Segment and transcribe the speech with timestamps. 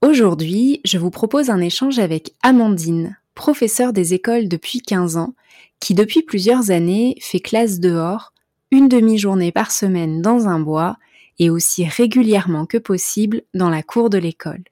[0.00, 5.34] Aujourd'hui, je vous propose un échange avec Amandine, professeure des écoles depuis 15 ans,
[5.80, 8.32] qui depuis plusieurs années fait classe dehors,
[8.70, 10.98] une demi-journée par semaine dans un bois
[11.40, 14.62] et aussi régulièrement que possible dans la cour de l'école.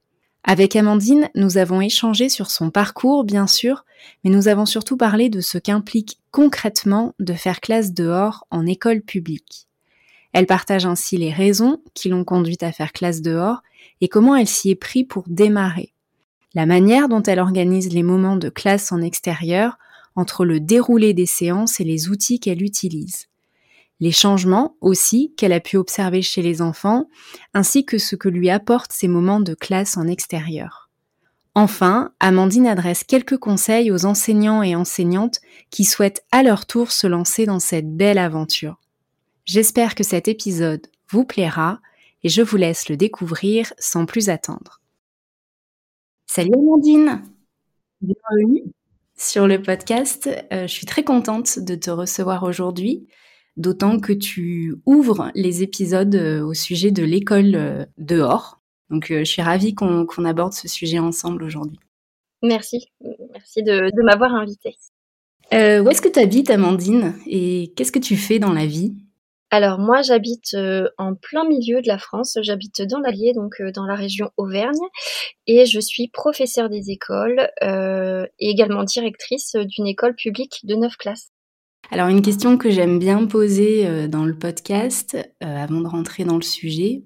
[0.45, 3.85] Avec Amandine, nous avons échangé sur son parcours, bien sûr,
[4.23, 9.03] mais nous avons surtout parlé de ce qu'implique concrètement de faire classe dehors en école
[9.03, 9.67] publique.
[10.33, 13.63] Elle partage ainsi les raisons qui l'ont conduite à faire classe dehors
[14.01, 15.93] et comment elle s'y est pris pour démarrer.
[16.55, 19.79] La manière dont elle organise les moments de classe en extérieur
[20.15, 23.27] entre le déroulé des séances et les outils qu'elle utilise.
[24.01, 27.09] Les changements aussi qu'elle a pu observer chez les enfants,
[27.55, 30.91] ainsi que ce que lui apportent ces moments de classe en extérieur.
[31.55, 37.07] Enfin, Amandine adresse quelques conseils aux enseignants et enseignantes qui souhaitent à leur tour se
[37.07, 38.79] lancer dans cette belle aventure.
[39.47, 41.81] J'espère que cet épisode vous plaira
[42.27, 44.81] et je vous laisse le découvrir sans plus attendre.
[46.27, 47.23] Salut Amandine
[48.01, 48.65] Bienvenue
[49.17, 50.29] sur le podcast.
[50.53, 53.07] Euh, je suis très contente de te recevoir aujourd'hui,
[53.57, 58.61] d'autant que tu ouvres les épisodes euh, au sujet de l'école euh, dehors.
[58.91, 61.79] Donc je suis ravie qu'on aborde ce sujet ensemble aujourd'hui.
[62.43, 62.89] Merci,
[63.35, 64.75] merci de, de m'avoir invitée.
[65.53, 67.15] où est-ce que tu habites Amandine?
[67.29, 68.97] Et qu'est-ce que tu fais dans la vie?
[69.51, 73.71] Alors moi j'habite euh, en plein milieu de la France, j'habite dans l'Allier, donc euh,
[73.71, 74.75] dans la région Auvergne,
[75.47, 80.97] et je suis professeure des écoles euh, et également directrice d'une école publique de 9
[80.97, 81.31] classes.
[81.93, 86.43] Alors une question que j'aime bien poser dans le podcast avant de rentrer dans le
[86.43, 87.03] sujet,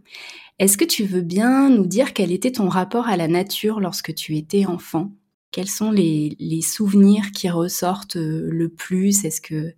[0.58, 4.14] est-ce que tu veux bien nous dire quel était ton rapport à la nature lorsque
[4.14, 5.12] tu étais enfant?
[5.50, 9.26] Quels sont les, souvenirs qui ressortent le plus?
[9.26, 9.74] Est-ce que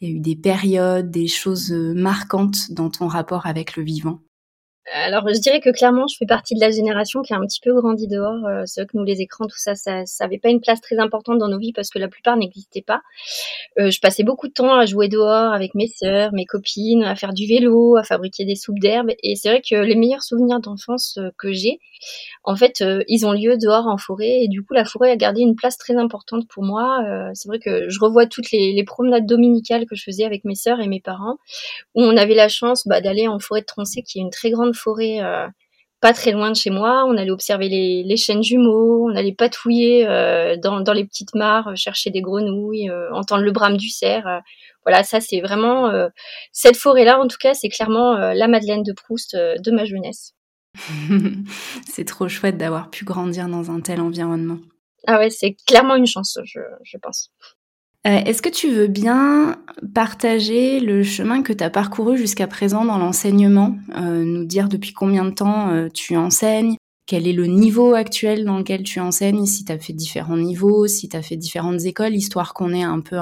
[0.00, 3.82] il y a eu des périodes, des choses euh, marquantes dans ton rapport avec le
[3.82, 4.20] vivant
[4.92, 7.60] alors, je dirais que clairement, je fais partie de la génération qui a un petit
[7.60, 8.44] peu grandi dehors.
[8.46, 10.98] Euh, c'est vrai que nous, les écrans, tout ça, ça n'avait pas une place très
[10.98, 13.00] importante dans nos vies parce que la plupart n'existaient pas.
[13.78, 17.14] Euh, je passais beaucoup de temps à jouer dehors avec mes sœurs, mes copines, à
[17.14, 19.10] faire du vélo, à fabriquer des soupes d'herbe.
[19.22, 21.78] Et c'est vrai que les meilleurs souvenirs d'enfance euh, que j'ai,
[22.44, 24.42] en fait, euh, ils ont lieu dehors en forêt.
[24.42, 27.04] Et du coup, la forêt a gardé une place très importante pour moi.
[27.34, 30.54] C'est vrai que je revois toutes les, les, promenades dominicales que je faisais avec mes
[30.54, 31.36] sœurs et mes parents,
[31.94, 34.50] où on avait la chance bah, d'aller en forêt de Troncé, qui est une très
[34.50, 35.46] grande forêt euh,
[36.00, 37.04] pas très loin de chez moi.
[37.06, 41.34] On allait observer les, les chênes jumeaux, on allait patouiller euh, dans, dans, les petites
[41.34, 44.24] mares, chercher des grenouilles, euh, entendre le brame du cerf.
[44.84, 45.92] voilà, ça c'est vraiment
[46.52, 47.20] cette forêt-là.
[47.20, 50.34] En tout cas, c'est clairement la Madeleine de Proust de ma jeunesse.
[51.88, 54.58] c'est trop chouette d'avoir pu grandir dans un tel environnement.
[55.06, 57.30] Ah ouais, c'est clairement une chance, je, je pense.
[58.06, 59.62] Euh, est-ce que tu veux bien
[59.94, 64.94] partager le chemin que tu as parcouru jusqu'à présent dans l'enseignement euh, Nous dire depuis
[64.94, 69.44] combien de temps euh, tu enseignes Quel est le niveau actuel dans lequel tu enseignes
[69.44, 72.82] Si tu as fait différents niveaux, si tu as fait différentes écoles, histoire qu'on ait
[72.82, 73.18] un peu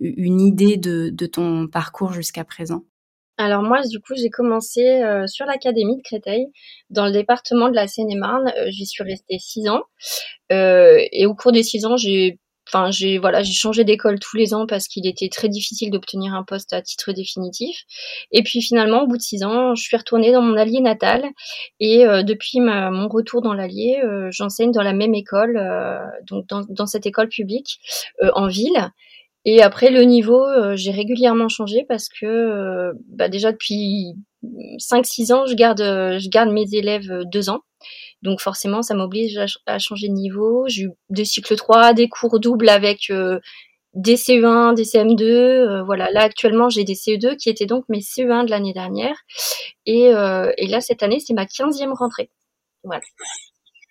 [0.00, 2.84] une idée de, de ton parcours jusqu'à présent?
[3.36, 6.46] Alors moi, du coup, j'ai commencé sur l'académie de Créteil,
[6.88, 8.50] dans le département de la Seine-et-Marne.
[8.68, 9.82] J'y suis restée six ans.
[10.48, 14.54] et au cours des six ans, j'ai enfin j'ai voilà j'ai changé d'école tous les
[14.54, 17.84] ans parce qu'il était très difficile d'obtenir un poste à titre définitif.
[18.32, 21.24] Et puis finalement au bout de six ans je suis retournée dans mon allié natal.
[21.80, 25.98] Et euh, depuis mon retour dans l'allier euh, j'enseigne dans la même école euh,
[26.28, 27.78] donc dans, dans, cette école publique
[28.34, 28.90] en ville.
[29.44, 34.14] Et après le niveau j'ai régulièrement changé parce que bah, déjà depuis
[34.44, 37.60] 5-6 ans je garde je garde mes élèves deux ans
[38.22, 40.64] donc forcément, ça m'oblige à, changer de niveau.
[40.68, 43.40] J'ai eu des cycles 3, des cours doubles avec euh,
[43.94, 45.22] des CE1, des CM2.
[45.22, 49.16] Euh, voilà, là actuellement, j'ai des CE2 qui étaient donc mes CE1 de l'année dernière.
[49.86, 52.30] Et, euh, et là, cette année, c'est ma 15e rentrée.
[52.84, 53.02] Voilà.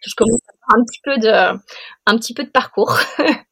[0.05, 1.59] je commence à faire un petit peu de,
[2.05, 2.99] un petit peu de parcours.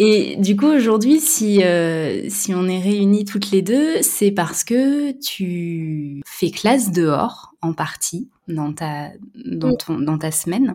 [0.00, 4.62] Et du coup, aujourd'hui, si, euh, si on est réunis toutes les deux, c'est parce
[4.62, 10.74] que tu fais classe dehors, en partie, dans ta, dans ton, dans ta semaine.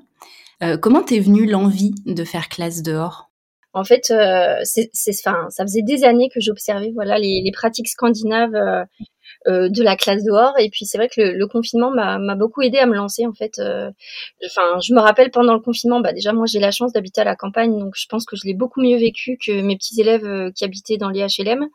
[0.62, 3.30] Euh, comment t'es venue l'envie de faire classe dehors?
[3.74, 8.54] En fait, euh, c'est, ça faisait des années que j'observais voilà, les, les pratiques scandinaves
[8.54, 8.84] euh,
[9.48, 10.54] de la classe dehors.
[10.60, 13.60] Et puis c'est vrai que le, confinement m'a beaucoup aidé à me lancer en fait.
[13.60, 13.92] Euh,
[14.46, 17.24] enfin, je me rappelle pendant le confinement, bah déjà moi j'ai la chance d'habiter à
[17.24, 20.26] la campagne, donc je pense que je l'ai beaucoup mieux vécu que mes petits élèves
[20.26, 21.68] euh, qui habitaient dans les HLM.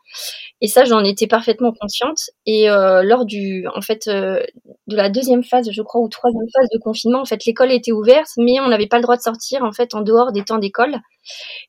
[0.61, 2.31] Et ça, j'en étais parfaitement consciente.
[2.45, 6.79] Et lors du, en fait, de la deuxième phase, je crois, ou troisième phase de
[6.79, 9.71] confinement, en fait, l'école était ouverte, mais on n'avait pas le droit de sortir en
[9.71, 10.97] fait en dehors des temps d'école.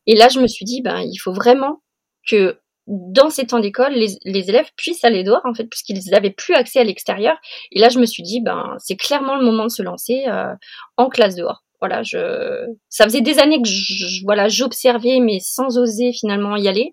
[0.07, 1.83] Et là, je me suis dit, ben, il faut vraiment
[2.29, 6.55] que dans ces temps d'école, les, élèves puissent aller dehors, en fait, puisqu'ils n'avaient plus
[6.55, 7.37] accès à l'extérieur.
[7.73, 10.53] Et là, je me suis dit, ben, c'est clairement le moment de se lancer euh,
[10.97, 11.63] en classe dehors.
[11.81, 16.91] Voilà, je, ça faisait des années que voilà, j'observais, mais sans oser finalement y aller.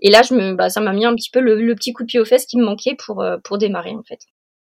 [0.00, 2.06] Et là, je me, bah, ça m'a mis un petit peu le, petit coup de
[2.06, 4.20] pied aux fesses qui me manquait pour, euh, pour démarrer, en fait.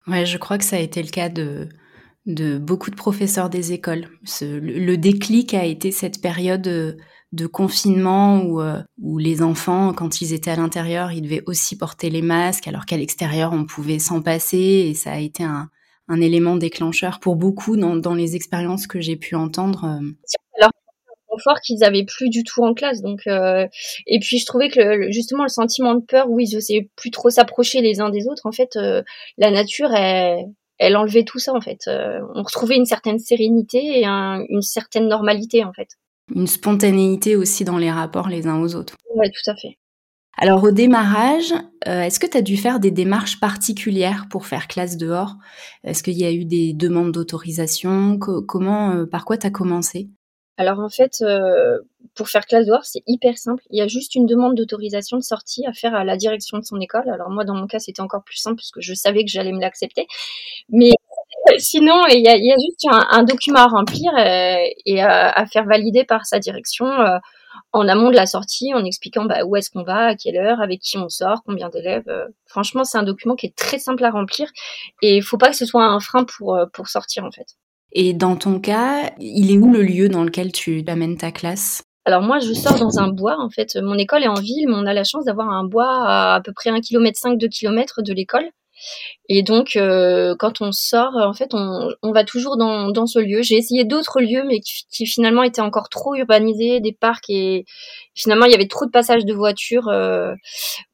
[0.06, 1.68] Ouais, je crois que ça a été le cas de,
[2.26, 4.08] de beaucoup de professeurs des écoles.
[4.40, 6.96] le, déclic a été cette période euh,
[7.32, 11.76] de confinement où, euh, où les enfants, quand ils étaient à l'intérieur, ils devaient aussi
[11.76, 14.58] porter les masques, alors qu'à l'extérieur, on pouvait s'en passer.
[14.58, 15.70] Et ça a été un,
[16.08, 19.84] un élément déclencheur pour beaucoup dans, dans les expériences que j'ai pu entendre.
[19.84, 20.10] Euh.
[20.58, 20.72] Alors,
[21.28, 23.00] confort qu'ils avaient plus du tout en classe.
[23.00, 23.68] Donc, euh,
[24.08, 27.30] et puis je trouvais que justement le sentiment de peur, où ils osaient plus trop
[27.30, 28.46] s'approcher les uns des autres.
[28.46, 28.76] En fait,
[29.38, 30.46] la nature, elle,
[30.78, 31.54] elle enlevait tout ça.
[31.54, 35.62] En fait, on retrouvait une certaine sérénité et une certaine normalité.
[35.62, 35.90] En fait
[36.34, 38.96] une spontanéité aussi dans les rapports les uns aux autres.
[39.14, 39.78] Oui, tout à fait.
[40.36, 41.52] Alors au démarrage,
[41.86, 45.34] euh, est-ce que tu as dû faire des démarches particulières pour faire classe dehors?
[45.84, 48.18] Est-ce qu'il y a eu des demandes d'autorisation?
[48.18, 50.08] Comment, euh, par quoi tu as commencé?
[50.56, 51.78] Alors en fait, euh,
[52.14, 53.62] pour faire classe dehors, c'est hyper simple.
[53.70, 56.64] Il y a juste une demande d'autorisation de sortie à faire à la direction de
[56.64, 57.08] son école.
[57.10, 59.60] Alors moi, dans mon cas, c'était encore plus simple puisque je savais que j'allais me
[59.60, 60.06] l'accepter.
[60.68, 60.92] Mais
[61.58, 64.56] sinon, il y a, y a, juste un, document à remplir euh,
[64.86, 67.18] et, à, faire valider par sa direction euh,
[67.72, 70.60] en amont de la sortie, en expliquant bah, où est-ce qu'on va, à quelle heure,
[70.60, 72.08] avec qui on sort, combien d'élèves.
[72.08, 72.26] Euh.
[72.46, 74.48] franchement, c'est un document qui est très simple à remplir
[75.02, 77.56] et il faut pas que ce soit un frein pour, pour sortir en fait.
[77.92, 81.82] Et dans ton cas, il est où le lieu dans lequel tu amènes ta classe?
[82.04, 83.36] Alors moi, je sors dans un bois.
[83.38, 86.06] En fait, mon école est en ville, mais on a la chance d'avoir un bois
[86.06, 88.48] à à peu près 1 km 5, 2 km de l'école.
[89.28, 93.18] Et donc, euh, quand on sort, en fait, on, on va toujours dans, dans ce
[93.18, 93.42] lieu.
[93.42, 97.64] J'ai essayé d'autres lieux, mais qui, finalement étaient encore trop urbanisés, des parcs, et
[98.14, 99.88] finalement, il y avait trop de passages de voitures.
[99.88, 100.34] Euh,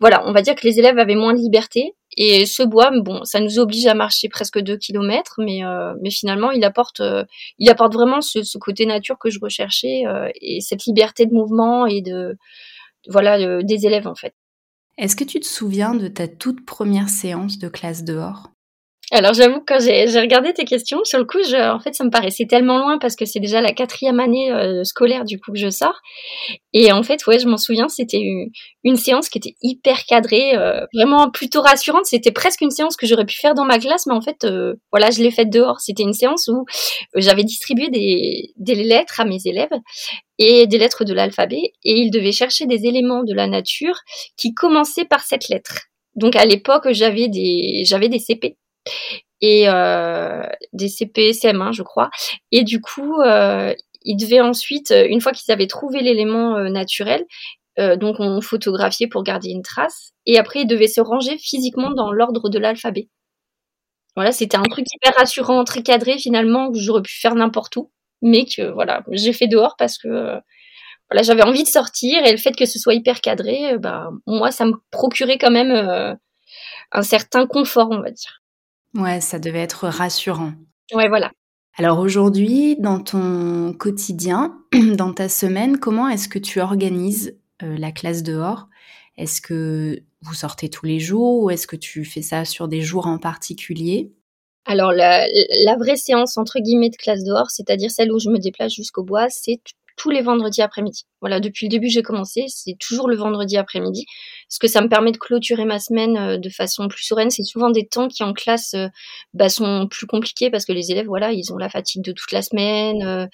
[0.00, 1.94] voilà, on va dire que les élèves avaient moins de liberté.
[2.18, 6.10] Et ce bois, bon, ça nous oblige à marcher presque deux kilomètres, mais, euh, mais
[6.10, 7.02] finalement, il apporte,
[7.58, 10.04] il apporte vraiment ce, ce, côté nature que je recherchais
[10.40, 12.36] et cette liberté de mouvement et de,
[13.08, 14.34] voilà, des élèves en fait.
[14.98, 18.55] Est-ce que tu te souviens de ta toute première séance de classe dehors?
[19.12, 22.10] Alors j'avoue quand j'ai regardé tes questions, sur le coup, je, en fait, ça me
[22.10, 25.58] paraissait tellement loin parce que c'est déjà la quatrième année euh, scolaire du coup que
[25.58, 26.00] je sors.
[26.72, 28.48] Et en fait, ouais, je m'en souviens, c'était une,
[28.82, 32.06] une, séance qui était hyper cadrée, euh, vraiment plutôt rassurante.
[32.06, 34.75] C'était presque une séance que j'aurais pu faire dans ma classe, mais en fait, euh,
[34.90, 35.78] voilà, je l'ai faite dehors.
[35.78, 36.64] C'était une séance où
[37.14, 39.68] j'avais distribué des, des lettres à mes élèves
[40.38, 44.00] et des lettres de l'alphabet, et ils devaient chercher des éléments de la nature
[44.36, 45.86] qui commençaient par cette lettre.
[46.16, 48.56] Donc à l'époque, j'avais des j'avais des CP
[49.40, 52.11] et euh, des CP, CM1, je crois.
[52.52, 57.25] Et du coup, euh, ils devaient ensuite, une fois qu'ils avaient trouvé l'élément euh, naturel,
[57.78, 61.90] euh, donc on photographiait pour garder une trace, et après ils devaient se ranger physiquement
[61.90, 63.09] dans l'ordre de l'alphabet.
[64.16, 67.90] Voilà, c'était un truc hyper rassurant, très cadré finalement, que j'aurais pu faire n'importe où,
[68.23, 70.40] mais que voilà, j'ai fait dehors parce que
[71.11, 74.50] voilà, j'avais envie de sortir et le fait que ce soit hyper cadré, bah moi
[74.52, 76.16] ça me procurait quand même
[76.93, 78.43] un certain confort, on va dire.
[78.95, 80.52] Ouais, ça devait être rassurant.
[80.93, 81.31] Ouais, voilà.
[81.78, 84.59] Alors aujourd'hui, dans ton quotidien,
[84.97, 88.69] dans ta semaine, comment est-ce que tu organises euh, la classe dehors?
[89.19, 92.81] Est-ce que vous sortez tous les jours ou est-ce que tu fais ça sur des
[92.81, 94.12] jours en particulier?
[94.64, 95.26] Alors la,
[95.64, 99.05] la, vraie séance entre guillemets de classe dehors, c'est-à-dire celle où je me déplace jusqu'au
[99.05, 99.61] bois, c'est
[99.97, 101.07] tous les vendredis après-midi.
[101.20, 102.44] Voilà, depuis le début, j'ai commencé.
[102.49, 104.04] C'est toujours le vendredi après-midi,
[104.49, 107.30] parce que ça me permet de clôturer ma semaine euh, de façon plus sereine.
[107.30, 108.88] C'est souvent des temps qui en classe euh,
[109.32, 112.32] bah, sont plus compliqués parce que les élèves, voilà, ils ont la fatigue de toute
[112.32, 113.28] la semaine.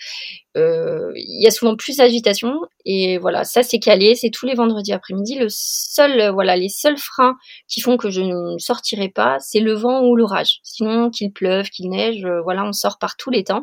[0.56, 4.14] Euh, il y a souvent plus d'agitation et voilà, ça c'est calé.
[4.14, 5.36] C'est tous les vendredis après-midi.
[5.36, 7.36] Le seul, voilà, les seuls freins
[7.68, 10.60] qui font que je ne sortirai pas, c'est le vent ou l'orage.
[10.62, 13.62] Sinon, qu'il pleuve, qu'il neige, voilà, on sort par tous les temps.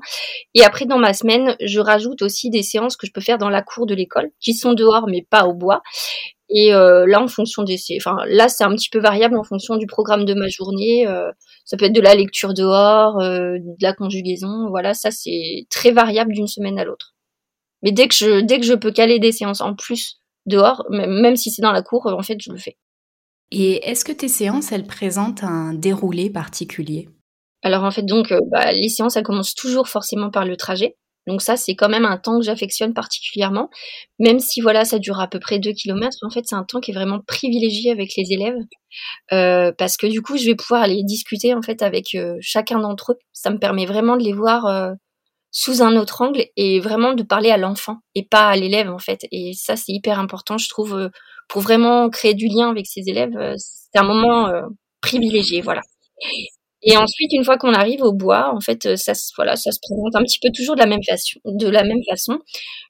[0.56, 3.50] Et après, dans ma semaine, je rajoute aussi des séances que je peux faire dans
[3.50, 5.82] la cour de l'école qui sont dehors mais pas au bois.
[6.50, 9.78] Et euh, là, en fonction des, enfin là, c'est un petit peu variable en fonction
[9.78, 11.08] du programme de ma journée.
[11.08, 11.32] Euh,
[11.64, 14.68] ça peut être de la lecture dehors, euh, de la conjugaison.
[14.70, 17.14] Voilà, ça c'est très variable d'une semaine à l'autre.
[17.84, 21.36] Mais dès que je, dès que je peux caler des séances en plus dehors, même
[21.36, 22.78] si c'est dans la cour, en fait, je le fais.
[23.52, 27.10] Et est-ce que tes séances, elles présentent un déroulé particulier?
[27.62, 30.98] Alors en fait, donc, bah, les séances, elles commencent toujours forcément par le trajet.
[31.28, 33.70] Donc ça, c'est quand même un temps que j'affectionne particulièrement,
[34.20, 36.18] même si voilà, ça dure à peu près 2 km.
[36.24, 38.58] En fait, c'est un temps qui est vraiment privilégié avec les élèves,
[39.34, 42.80] euh, parce que du coup, je vais pouvoir aller discuter en fait avec euh, chacun
[42.80, 43.18] d'entre eux.
[43.34, 44.92] Ça me permet vraiment de les voir euh,
[45.52, 49.00] sous un autre angle et vraiment de parler à l'enfant et pas à l'élève en
[49.00, 49.22] fait.
[49.32, 51.10] Et ça, c'est hyper important, je trouve,
[51.48, 53.36] pour vraiment créer du lien avec ses élèves.
[53.58, 54.52] c'est un moment
[55.02, 55.82] privilégié, voilà.
[56.82, 60.16] Et ensuite, une fois qu'on arrive au bois, en fait, ça, voilà, ça se présente
[60.16, 61.40] un petit peu toujours de la même façon.
[61.46, 62.40] De la même façon.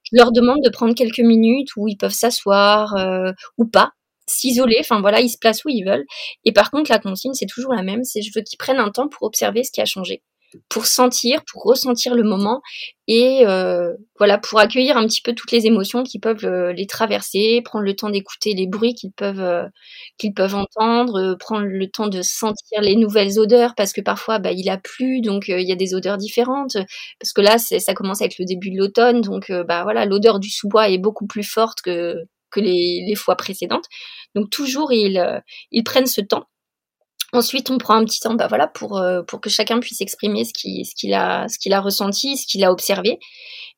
[0.03, 3.91] Je leur demande de prendre quelques minutes où ils peuvent s'asseoir euh, ou pas,
[4.27, 4.77] s'isoler.
[4.79, 6.05] Enfin voilà, ils se placent où ils veulent.
[6.45, 8.03] Et par contre, la consigne, c'est toujours la même.
[8.03, 10.21] C'est je veux qu'ils prennent un temps pour observer ce qui a changé
[10.69, 12.61] pour sentir, pour ressentir le moment
[13.07, 16.85] et euh, voilà pour accueillir un petit peu toutes les émotions qui peuvent euh, les
[16.87, 19.65] traverser, prendre le temps d'écouter les bruits qu'ils peuvent euh,
[20.17, 24.51] qu'ils peuvent entendre, prendre le temps de sentir les nouvelles odeurs parce que parfois bah,
[24.51, 26.77] il a plu donc il y a des odeurs différentes.
[27.19, 30.49] Parce que là ça commence avec le début de l'automne donc bah voilà l'odeur du
[30.49, 32.15] sous-bois est beaucoup plus forte que
[32.51, 33.85] que les, les fois précédentes.
[34.35, 35.41] Donc toujours ils
[35.71, 36.45] ils prennent ce temps
[37.31, 40.45] Ensuite, on prend un petit temps, bah voilà, pour euh, pour que chacun puisse exprimer
[40.45, 43.19] ce qu'il ce qu'il a ce qu'il a ressenti, ce qu'il a observé,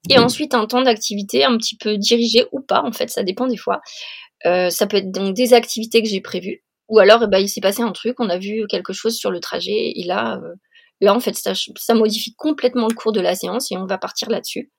[0.10, 3.48] et ensuite un temps d'activité un petit peu dirigé ou pas, en fait, ça dépend
[3.48, 3.82] des fois.
[4.46, 7.62] Euh, ça peut être donc des activités que j'ai prévues, ou alors, bah, il s'est
[7.62, 10.54] passé un truc, on a vu quelque chose sur le trajet, et là, euh,
[11.02, 13.98] là en fait, ça, ça modifie complètement le cours de la séance et on va
[13.98, 14.72] partir là-dessus.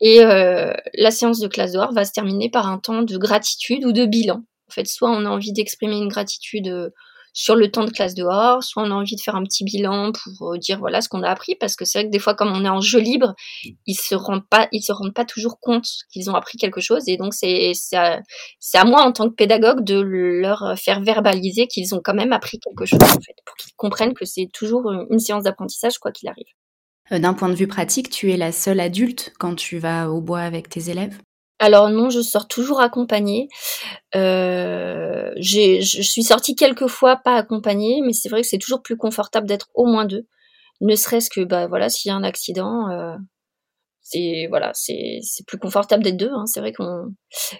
[0.00, 3.92] Et la séance de classe d'or va se terminer par un temps de gratitude ou
[3.92, 4.44] de bilan.
[4.68, 6.92] En fait, soit on a envie d'exprimer une gratitude
[7.32, 10.12] sur le temps de classe dehors, soit on a envie de faire un petit bilan
[10.12, 12.34] pour euh, dire voilà ce qu'on a appris, parce que c'est vrai que des fois
[12.34, 13.34] comme on est en jeu libre,
[13.86, 17.04] ils se rendent pas, ils se rendent pas toujours compte qu'ils ont appris quelque chose,
[17.06, 18.20] et donc c'est à,
[18.74, 22.58] à, moi en tant que pédagogue de leur faire verbaliser qu'ils ont quand même appris
[22.58, 26.28] quelque chose en fait, pour qu'ils comprennent que c'est toujours une séance d'apprentissage quoi qu'il
[26.28, 26.46] arrive.
[27.12, 30.20] Euh, d'un point de vue pratique, tu es la seule adulte quand tu vas au
[30.20, 31.18] bois avec tes élèves?
[31.58, 33.48] Alors non, je sors toujours accompagnée.
[34.14, 38.96] Euh, je suis sortie quelques fois pas accompagnée, mais c'est vrai que c'est toujours plus
[38.96, 40.26] confortable d'être au moins deux.
[40.80, 43.16] Ne serait-ce que bah voilà, s'il y a un accident, euh,
[44.00, 46.30] c'est voilà, c'est plus confortable d'être deux.
[46.32, 46.46] Hein.
[46.46, 47.14] C'est vrai qu'on,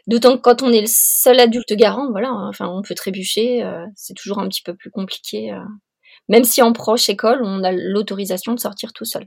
[0.06, 3.62] d'autant que quand on est le seul adulte garant, voilà, hein, enfin on peut trébucher,
[3.64, 5.52] euh, c'est toujours un petit peu plus compliqué.
[5.52, 5.60] Euh.
[6.28, 9.26] Même si en proche école, on a l'autorisation de sortir tout seul.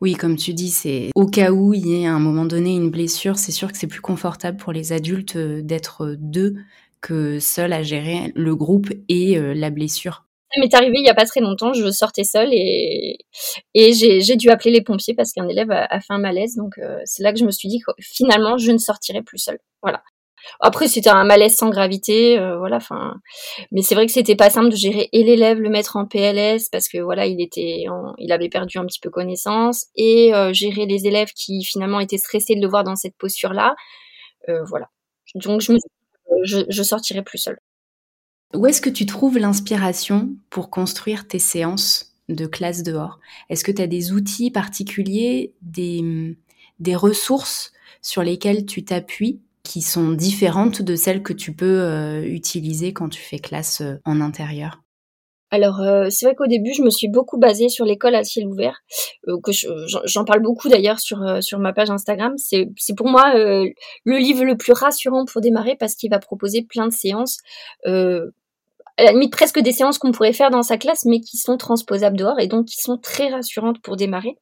[0.00, 2.74] Oui, comme tu dis, c'est au cas où il y ait à un moment donné
[2.76, 6.54] une blessure, c'est sûr que c'est plus confortable pour les adultes euh, d'être euh, deux
[7.00, 10.24] que seuls à gérer le groupe et euh, la blessure.
[10.54, 13.18] Ça m'est arrivé il n'y a pas très longtemps, je sortais seule et,
[13.74, 16.54] j'ai dû appeler les pompiers parce qu'un élève a, fait un malaise.
[16.56, 19.58] Donc c'est là que je me suis dit que finalement je ne sortirai plus seule.
[19.82, 20.02] Voilà.
[20.60, 22.76] Après, c'était un malaise sans gravité, euh, voilà.
[22.76, 23.14] Enfin,
[23.72, 26.68] mais c'est vrai que c'était pas simple de gérer et l'élève, le mettre en PLS
[26.70, 27.84] parce que voilà, il était,
[28.18, 32.18] il avait perdu un petit peu connaissance et euh, gérer les élèves qui finalement étaient
[32.18, 33.74] stressés de le voir dans cette posture-là.
[34.48, 34.88] Euh, voilà.
[35.34, 35.78] Donc je me,
[36.44, 37.58] je, je sortirai plus seule.
[38.54, 43.18] Où est-ce que tu trouves l'inspiration pour construire tes séances de classe dehors?
[43.50, 46.36] Est-ce que tu as des outils particuliers, des,
[46.78, 49.40] des ressources sur lesquelles tu t'appuies?
[49.68, 53.96] Qui sont différentes de celles que tu peux euh, utiliser quand tu fais classe euh,
[54.06, 54.82] en intérieur?
[55.50, 58.46] Alors euh, c'est vrai qu'au début je me suis beaucoup basée sur l'école à ciel
[58.46, 58.80] ouvert,
[59.26, 59.52] que
[60.04, 62.34] j'en parle beaucoup d'ailleurs sur sur ma page Instagram.
[62.36, 63.72] C'est pour moi le
[64.18, 67.38] livre le plus rassurant pour démarrer parce qu'il va proposer plein de séances,
[67.86, 71.56] à la limite presque des séances qu'on pourrait faire dans sa classe mais qui sont
[71.56, 74.36] transposables dehors et donc qui sont très rassurantes pour démarrer.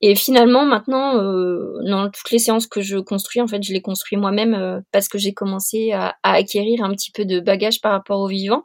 [0.00, 3.82] Et finalement, maintenant, euh, dans toutes les séances que je construis, en fait, je les
[3.82, 7.92] construis moi-même euh, parce que j'ai commencé à, acquérir un petit peu de bagage par
[7.92, 8.62] rapport au vivant.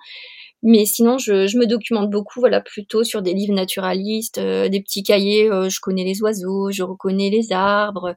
[0.64, 5.04] Mais sinon, je, me documente beaucoup, voilà, plutôt sur des livres naturalistes, euh, des petits
[5.04, 5.50] cahiers.
[5.70, 8.16] je connais les oiseaux, je reconnais les arbres.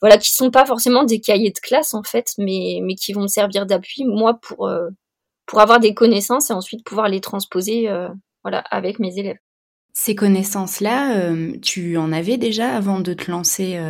[0.00, 3.22] voilà, qui sont pas forcément des cahiers de classe en fait, mais mais qui vont
[3.22, 4.70] me servir d'appui moi pour
[5.46, 7.88] pour avoir des connaissances et ensuite pouvoir les transposer
[8.44, 9.38] voilà avec mes élèves.
[9.98, 13.80] Ces connaissances-là, tu en avais déjà avant de te lancer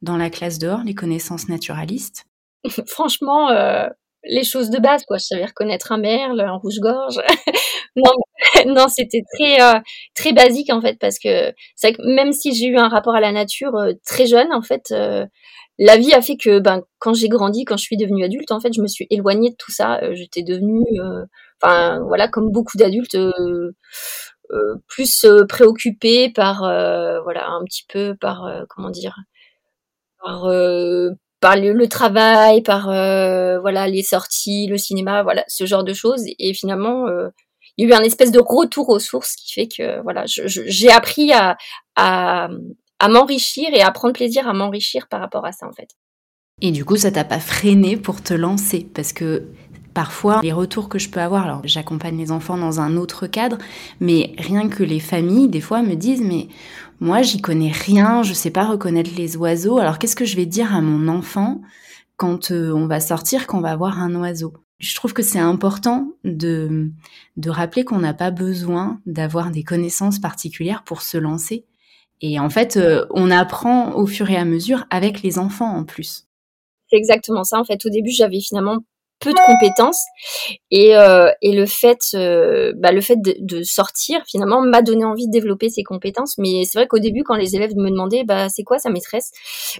[0.00, 2.24] dans la classe dehors, les connaissances naturalistes?
[2.86, 3.88] Franchement, euh,
[4.24, 5.18] les choses de base, quoi.
[5.18, 7.20] Je savais reconnaître un merle, un rouge-gorge.
[7.96, 8.12] non,
[8.66, 9.80] non c'était très euh,
[10.14, 13.32] très basique en fait, parce que que même si j'ai eu un rapport à la
[13.32, 14.94] nature euh, très jeune, en fait,
[15.82, 18.60] la vie a fait que, ben, quand j'ai grandi, quand je suis devenue adulte, en
[18.60, 19.98] fait, je me suis éloignée de tout ça.
[20.12, 20.84] J'étais devenue,
[21.62, 23.16] enfin, voilà, comme beaucoup d'adultes.
[24.88, 26.60] Plus préoccupée par
[27.22, 29.16] voilà un petit peu par comment dire
[30.22, 35.84] par, euh, par le, travail, par euh, voilà les sorties, le cinéma, voilà ce genre
[35.84, 36.24] de choses.
[36.38, 37.28] Et finalement, euh,
[37.76, 40.90] il y a eu un espèce de retour aux sources qui fait que voilà, j'ai
[40.90, 41.56] appris à,
[41.96, 42.48] à,
[42.98, 45.88] à m'enrichir et à prendre plaisir à m'enrichir par rapport à ça en fait.
[46.62, 48.86] Et du coup, ça t'a pas freiné pour te lancer?
[48.94, 49.46] Parce que
[50.00, 53.58] Parfois, les retours que je peux avoir, alors j'accompagne les enfants dans un autre cadre,
[54.00, 56.48] mais rien que les familles, des fois, me disent, mais
[57.00, 60.46] moi, j'y connais rien, je sais pas reconnaître les oiseaux, alors qu'est-ce que je vais
[60.46, 61.60] dire à mon enfant
[62.16, 64.54] quand euh, on va sortir, quand on va voir un oiseau?
[64.78, 66.90] Je trouve que c'est important de,
[67.36, 71.66] de rappeler qu'on n'a pas besoin d'avoir des connaissances particulières pour se lancer.
[72.22, 75.84] Et en fait, euh, on apprend au fur et à mesure avec les enfants en
[75.84, 76.26] plus.
[76.88, 77.60] C'est exactement ça.
[77.60, 78.78] En fait, au début, j'avais finalement
[79.20, 80.02] peu de compétences.
[80.70, 85.04] Et, euh, et le fait euh, bah, le fait de, de sortir finalement m'a donné
[85.04, 86.38] envie de développer ces compétences.
[86.38, 89.30] Mais c'est vrai qu'au début quand les élèves me demandaient bah c'est quoi sa maîtresse?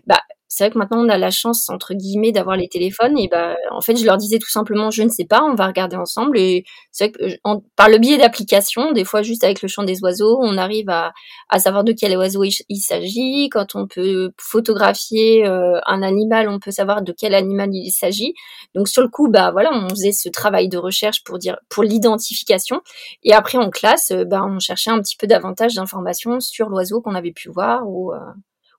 [0.07, 0.21] Bah
[0.53, 3.57] c'est vrai que maintenant on a la chance entre guillemets d'avoir les téléphones et bah
[3.71, 6.37] en fait je leur disais tout simplement je ne sais pas on va regarder ensemble
[6.39, 9.85] et c'est vrai que en, par le biais d'applications des fois juste avec le chant
[9.85, 11.13] des oiseaux on arrive à,
[11.51, 13.49] à savoir de quel oiseau il, s'agit.
[13.49, 18.35] Quand on peut photographier euh, un animal on peut savoir de quel animal il s'agit.
[18.75, 21.85] Donc sur le coup bah voilà on faisait ce travail de recherche pour dire pour
[21.85, 22.81] l'identification
[23.23, 27.01] et après en classe euh, bah on cherchait un petit peu davantage d'informations sur l'oiseau
[27.01, 28.19] qu'on avait pu voir ou euh,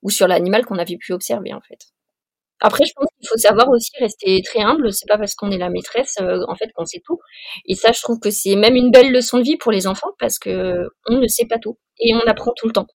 [0.01, 1.79] ou sur l'animal qu'on avait pu observer en fait.
[2.61, 4.93] Après, je pense qu'il faut savoir aussi rester très humble.
[4.93, 7.19] C'est pas parce qu'on est la maîtresse, euh, en fait, qu'on sait tout.
[7.65, 10.11] Et ça, je trouve que c'est même une belle leçon de vie pour les enfants
[10.19, 12.87] parce que on ne sait pas tout et on apprend tout le temps.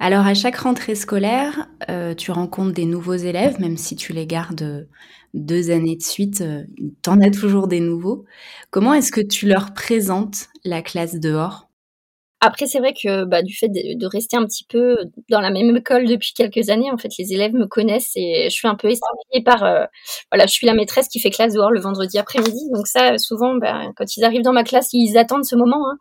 [0.00, 4.26] Alors, à chaque rentrée scolaire, euh, tu rencontres des nouveaux élèves, même si tu les
[4.26, 4.88] gardes
[5.34, 6.64] deux années de suite, euh,
[7.02, 8.24] t'en as toujours des nouveaux.
[8.70, 11.70] Comment est-ce que tu leur présentes la classe dehors?
[12.44, 14.98] Après, c'est vrai que bah, du fait de, rester un petit peu
[15.30, 18.54] dans la même école depuis quelques années, en fait, les élèves me connaissent et je
[18.54, 19.84] suis un peu estampillée par, euh,
[20.30, 22.68] voilà, je suis la maîtresse qui fait classe dehors le vendredi après-midi.
[22.74, 25.88] Donc ça, souvent, bah, quand ils arrivent dans ma classe, ils attendent ce moment.
[25.88, 25.96] Hein.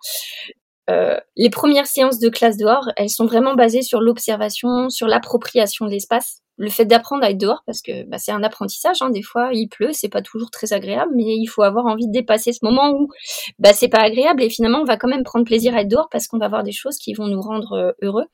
[0.90, 5.86] Euh, les premières séances de classe dehors, elles sont vraiment basées sur l'observation, sur l'appropriation
[5.86, 9.10] de l'espace le fait d'apprendre à être dehors parce que bah, c'est un apprentissage hein,
[9.10, 12.12] des fois il pleut c'est pas toujours très agréable mais il faut avoir envie de
[12.12, 13.10] dépasser ce moment où
[13.58, 16.10] bah c'est pas agréable et finalement on va quand même prendre plaisir à être dehors
[16.12, 18.26] parce qu'on va voir des choses qui vont nous rendre euh, heureux.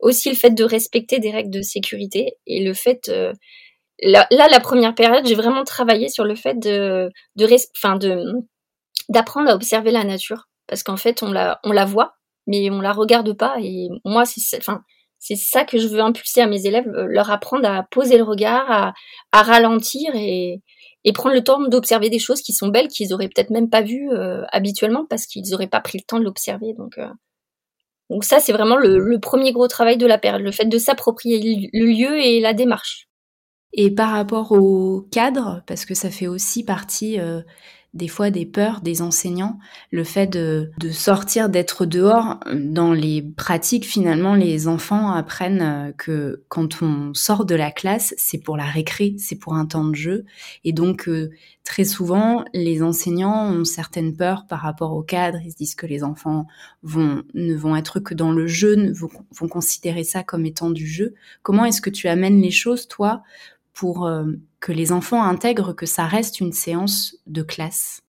[0.00, 3.32] Aussi le fait de respecter des règles de sécurité et le fait euh,
[4.02, 7.10] là, la première période j'ai vraiment travaillé sur le fait de
[7.76, 8.24] enfin de
[9.08, 10.48] d'apprendre à observer la nature.
[10.66, 12.14] Parce qu'en fait on la on la voit
[12.46, 14.40] mais on la regarde pas et moi c'est
[15.22, 18.24] c'est ça que je veux impulser à mes élèves, euh, leur apprendre à poser le
[18.24, 18.92] regard,
[19.30, 20.60] à, ralentir et,
[21.14, 24.10] prendre le temps d'observer des choses qui sont belles, qu'ils auraient peut-être même pas vues
[24.10, 26.74] euh, habituellement parce qu'ils n'auraient pas pris le temps de l'observer.
[26.76, 27.06] Donc, euh,
[28.20, 31.86] ça, c'est vraiment le, premier gros travail de la période, le fait de s'approprier le
[31.86, 33.06] lieu et la démarche.
[33.72, 37.18] Et par rapport au cadre, parce que ça fait aussi partie
[37.94, 39.58] des fois des peurs des enseignants,
[39.90, 42.40] le fait de, de sortir, d'être dehors.
[42.54, 48.14] Dans les pratiques, finalement, les enfants apprennent euh, que quand on sort de la classe,
[48.16, 50.24] c'est pour la récré, c'est pour un temps de jeu.
[50.64, 51.30] Et donc, euh,
[51.64, 55.38] très souvent, les enseignants ont certaines peurs par rapport au cadre.
[55.44, 56.46] Ils se disent que les enfants
[56.82, 61.14] vont, ne vont être que dans le jeu, vont considérer ça comme étant du jeu.
[61.42, 63.22] Comment est-ce que tu amènes les choses, toi,
[63.72, 64.24] pour euh,
[64.60, 68.00] que les enfants intègrent que ça reste une séance de classe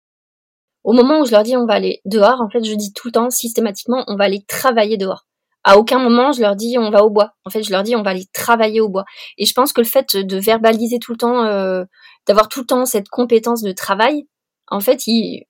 [0.83, 3.07] Au moment où je leur dis on va aller dehors, en fait, je dis tout
[3.07, 5.25] le temps systématiquement on va aller travailler dehors.
[5.63, 7.33] À aucun moment je leur dis on va au bois.
[7.45, 9.05] En fait, je leur dis on va aller travailler au bois.
[9.37, 11.85] Et je pense que le fait de verbaliser tout le temps, euh,
[12.27, 14.27] d'avoir tout le temps cette compétence de travail,
[14.67, 15.45] en fait, ils,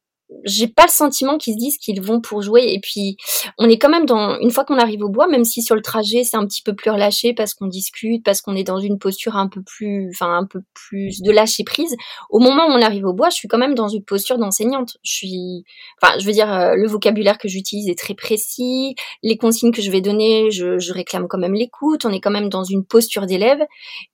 [0.45, 2.63] j'ai pas le sentiment qu'ils se disent qu'ils vont pour jouer.
[2.67, 3.17] Et puis,
[3.57, 5.81] on est quand même dans, une fois qu'on arrive au bois, même si sur le
[5.81, 8.99] trajet c'est un petit peu plus relâché parce qu'on discute, parce qu'on est dans une
[8.99, 11.95] posture un peu plus, enfin un peu plus de lâcher prise.
[12.29, 14.97] Au moment où on arrive au bois, je suis quand même dans une posture d'enseignante.
[15.03, 15.63] Je suis,
[16.01, 18.95] enfin, je veux dire, euh, le vocabulaire que j'utilise est très précis.
[19.21, 22.05] Les consignes que je vais donner, je, je réclame quand même l'écoute.
[22.05, 23.61] On est quand même dans une posture d'élève.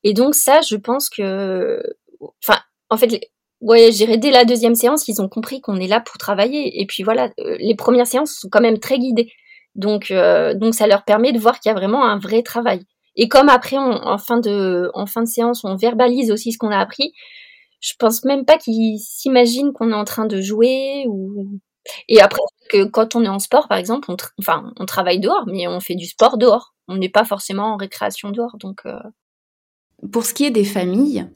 [0.04, 1.82] Et donc ça, je pense que,
[2.44, 3.30] enfin, en fait,
[3.62, 6.82] Ouais, j'irai dès la deuxième séance, ils ont compris qu'on est là pour travailler.
[6.82, 9.32] Et puis voilà, euh, les premières séances sont quand même très guidées.
[9.76, 12.86] Donc, euh, donc ça leur permet de voir qu'il y a vraiment un vrai travail.
[13.16, 16.72] Et comme après, en, fin de, en fin de séance, on verbalise aussi ce qu'on
[16.72, 17.14] a appris,
[17.82, 21.60] je pense même pas qu'ils s'imaginent qu'on est en train de jouer ou.
[22.08, 25.46] Et après, que quand on est en sport, par exemple, on, enfin, on travaille dehors,
[25.48, 26.76] mais on fait du sport dehors.
[26.88, 28.58] On n'est pas forcément en récréation dehors.
[28.58, 28.82] Donc.
[28.86, 29.00] Euh...
[30.12, 31.28] Pour ce qui est des familles,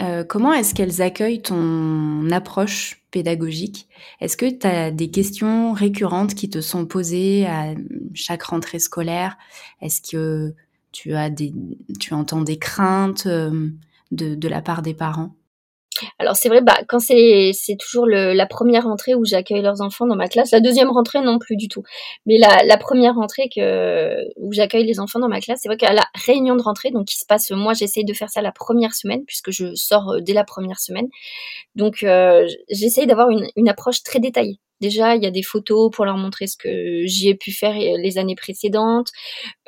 [0.00, 3.88] euh, comment est-ce qu'elles accueillent ton approche pédagogique?
[4.20, 7.74] Est-ce que tu as des questions récurrentes qui te sont posées à
[8.12, 9.38] chaque rentrée scolaire?
[9.80, 10.54] Est-ce que
[10.92, 11.52] tu as des,
[12.00, 13.70] tu entends des craintes euh,
[14.10, 15.34] de, de la part des parents?
[16.18, 20.06] Alors c'est vrai, bah quand c'est toujours le, la première rentrée où j'accueille leurs enfants
[20.06, 21.82] dans ma classe, la deuxième rentrée non plus du tout,
[22.26, 25.76] mais la, la première rentrée que où j'accueille les enfants dans ma classe, c'est vrai
[25.76, 28.52] qu'à la réunion de rentrée, donc qui se passe, moi j'essaye de faire ça la
[28.52, 31.08] première semaine puisque je sors euh, dès la première semaine,
[31.76, 34.58] donc euh, j'essaye d'avoir une, une approche très détaillée.
[34.80, 37.74] Déjà, il y a des photos pour leur montrer ce que j'y ai pu faire
[37.74, 39.08] euh, les années précédentes.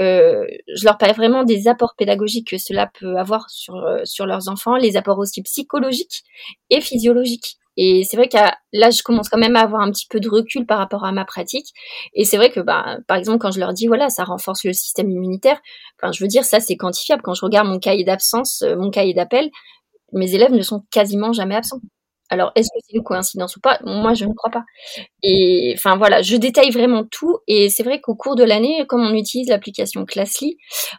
[0.01, 4.27] Euh, je leur parle vraiment des apports pédagogiques que cela peut avoir sur, euh, sur
[4.27, 6.25] leurs enfants, les apports aussi psychologiques
[6.71, 7.57] et physiologiques.
[7.79, 8.38] Et c'est vrai que
[8.73, 11.12] là, je commence quand même à avoir un petit peu de recul par rapport à
[11.12, 11.69] ma pratique.
[12.14, 14.73] Et c'est vrai que, bah, par exemple, quand je leur dis, voilà, ça renforce le
[14.73, 15.61] système immunitaire,
[16.12, 17.23] je veux dire, ça, c'est quantifiable.
[17.23, 19.51] Quand je regarde mon cahier d'absence, mon cahier d'appel,
[20.12, 21.81] mes élèves ne sont quasiment jamais absents.
[22.29, 23.79] Alors, est-ce que c'est une coïncidence ou pas?
[23.85, 24.65] Moi, je ne crois pas.
[25.23, 27.39] Et enfin voilà, je détaille vraiment tout.
[27.47, 30.57] Et c'est vrai qu'au cours de l'année, comme on utilise l'application Classly,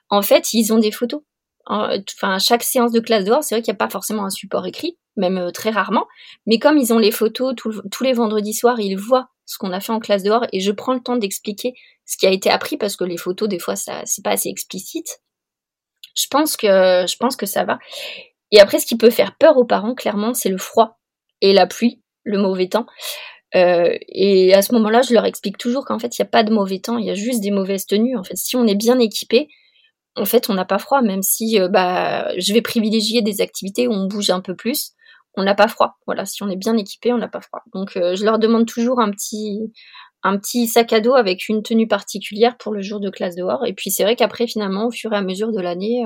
[0.09, 1.21] en fait, ils ont des photos.
[1.65, 4.65] Enfin, chaque séance de classe dehors, c'est vrai qu'il n'y a pas forcément un support
[4.65, 6.05] écrit, même euh, très rarement.
[6.45, 9.81] Mais comme ils ont les photos tous les vendredis soirs, ils voient ce qu'on a
[9.81, 11.73] fait en classe dehors et je prends le temps d'expliquer
[12.05, 14.49] ce qui a été appris parce que les photos, des fois, ça, c'est pas assez
[14.49, 15.19] explicite.
[16.15, 17.79] Je pense que, je pense que ça va.
[18.51, 20.97] Et après, ce qui peut faire peur aux parents, clairement, c'est le froid
[21.41, 22.85] et la pluie, le mauvais temps.
[23.55, 26.43] Euh, et à ce moment-là, je leur explique toujours qu'en fait, il n'y a pas
[26.43, 28.17] de mauvais temps, il y a juste des mauvaises tenues.
[28.17, 29.47] En fait, si on est bien équipé,
[30.15, 33.87] en fait, on n'a pas froid, même si euh, bah, je vais privilégier des activités
[33.87, 34.91] où on bouge un peu plus,
[35.35, 35.97] on n'a pas froid.
[36.07, 37.61] Voilà, si on est bien équipé, on n'a pas froid.
[37.73, 39.59] Donc, euh, je leur demande toujours un petit,
[40.23, 43.65] un petit sac à dos avec une tenue particulière pour le jour de classe dehors.
[43.65, 46.03] Et puis, c'est vrai qu'après, finalement, au fur et à mesure de l'année,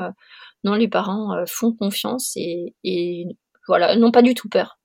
[0.64, 3.26] non, les parents font confiance et, et
[3.68, 4.81] voilà, n'ont pas du tout peur.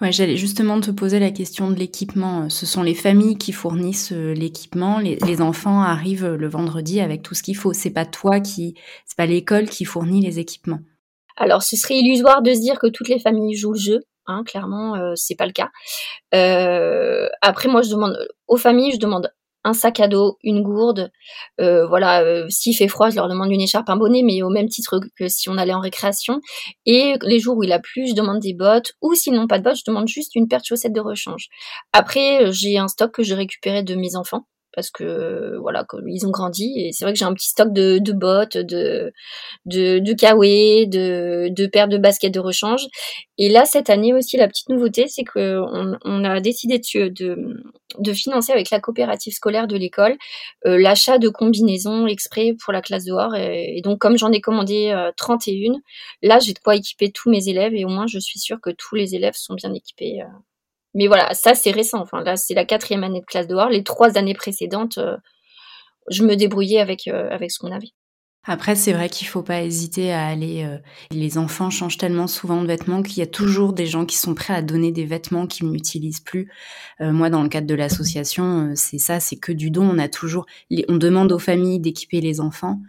[0.00, 2.48] Ouais, j'allais justement te poser la question de l'équipement.
[2.48, 4.98] Ce sont les familles qui fournissent euh, l'équipement.
[4.98, 7.74] Les, enfants arrivent le vendredi avec tout ce qu'il faut.
[7.74, 10.80] C'est pas toi qui, c'est pas l'école qui fournit les équipements.
[11.36, 14.00] Alors, ce serait illusoire de se dire que toutes les familles jouent le jeu.
[14.26, 15.70] Hein, clairement, euh, c'est pas le cas.
[16.34, 18.16] Euh, après, moi, je demande
[18.48, 19.30] aux familles, je demande
[19.64, 21.10] un sac à dos, une gourde.
[21.60, 24.50] Euh, voilà, euh, s'il fait froid, je leur demande une écharpe, un bonnet, mais au
[24.50, 26.40] même titre que si on allait en récréation.
[26.86, 29.58] Et les jours où il a plu, je demande des bottes, ou s'ils n'ont pas
[29.58, 31.48] de bottes, je demande juste une paire de chaussettes de rechange.
[31.92, 36.30] Après, j'ai un stock que j'ai récupéré de mes enfants parce que voilà ils ont
[36.30, 39.12] grandi et c'est vrai que j'ai un petit stock de, de bottes de
[39.66, 42.86] de de kawaii de de paires de baskets de rechange.
[43.38, 47.08] Et là cette année aussi la petite nouveauté c'est que on, on, a décidé de,
[47.08, 47.62] de,
[47.98, 50.16] de financer avec la coopérative scolaire de l'école
[50.66, 53.34] euh, l'achat de combinaisons exprès pour la classe dehors.
[53.34, 55.74] Et, donc comme j'en ai commandé euh, 31
[56.22, 58.70] là j'ai de quoi équiper tous mes élèves et au moins je suis sûre que
[58.70, 60.26] tous les élèves sont bien équipés euh,
[60.94, 62.00] mais voilà, ça c'est récent.
[62.00, 63.68] Enfin là, c'est la quatrième année de classe dehors.
[63.68, 65.16] Les trois années précédentes, euh,
[66.10, 67.90] je me débrouillais avec euh, avec ce qu'on avait.
[68.44, 70.64] Après, c'est vrai qu'il faut pas hésiter à aller.
[70.64, 70.78] Euh,
[71.10, 74.34] les enfants changent tellement souvent de vêtements qu'il y a toujours des gens qui sont
[74.34, 76.50] prêts à donner des vêtements qu'ils n'utilisent plus.
[77.00, 79.90] moi, dans le cadre de l'association, c'est ça, c'est que du don.
[79.90, 80.46] On a toujours,
[80.88, 82.80] on demande aux familles d'équiper les enfants,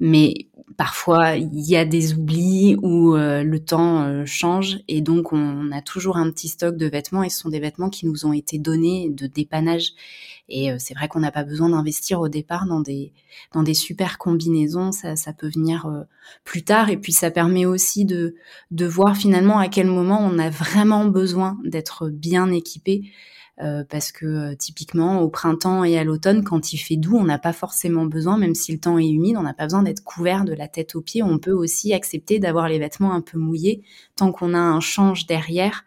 [0.00, 0.34] mais
[0.76, 5.70] parfois il y a des oublis ou euh, le temps euh, change et donc on
[5.72, 8.32] a toujours un petit stock de vêtements et ce sont des vêtements qui nous ont
[8.32, 9.92] été donnés de dépannage
[10.48, 13.12] et euh, c'est vrai qu'on n'a pas besoin d'investir au départ dans des
[13.52, 16.06] dans des super combinaisons ça, ça peut venir
[16.44, 18.34] plus tard et puis ça permet aussi de
[18.70, 23.02] de voir finalement à quel moment on a vraiment besoin d'être bien équipé
[23.62, 27.24] euh, parce que euh, typiquement au printemps et à l'automne, quand il fait doux, on
[27.24, 30.04] n'a pas forcément besoin, même si le temps est humide, on n'a pas besoin d'être
[30.04, 31.22] couvert de la tête aux pieds.
[31.22, 33.82] On peut aussi accepter d'avoir les vêtements un peu mouillés
[34.14, 35.84] tant qu'on a un change derrière.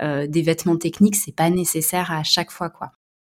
[0.00, 2.92] des vêtements techniques, c'est pas nécessaire à chaque fois, quoi.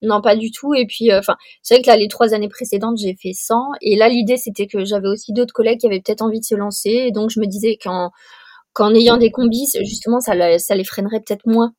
[0.02, 0.74] Non, pas du tout.
[0.74, 3.54] Et puis, enfin, c'est vrai que là, les trois années précédentes, j'ai fait 100.
[3.80, 6.54] Et là, l'idée, c'était que j'avais aussi d'autres collègues qui avaient peut-être envie de se
[6.54, 6.90] lancer.
[6.90, 8.11] Et donc, je me disais qu'en
[8.74, 11.72] qu'en ayant des combis, justement, ça, ça les freinerait peut-être moins.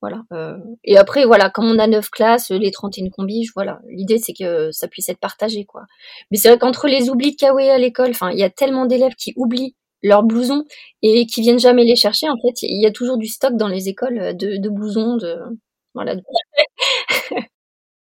[0.00, 0.22] Voilà.
[0.32, 4.34] Euh, et après, voilà, comme on a neuf classes, les 31 combis, voilà, l'idée c'est
[4.34, 5.84] que ça puisse être partagé, quoi.
[6.30, 8.84] Mais c'est vrai qu'entre les oublis de Kawaii à l'école, enfin, il y a tellement
[8.84, 10.64] d'élèves qui oublient leurs blousons
[11.02, 12.28] et qui viennent jamais les chercher.
[12.28, 15.38] En fait, il y a toujours du stock dans les écoles de, de blousons, de
[15.94, 16.16] voilà.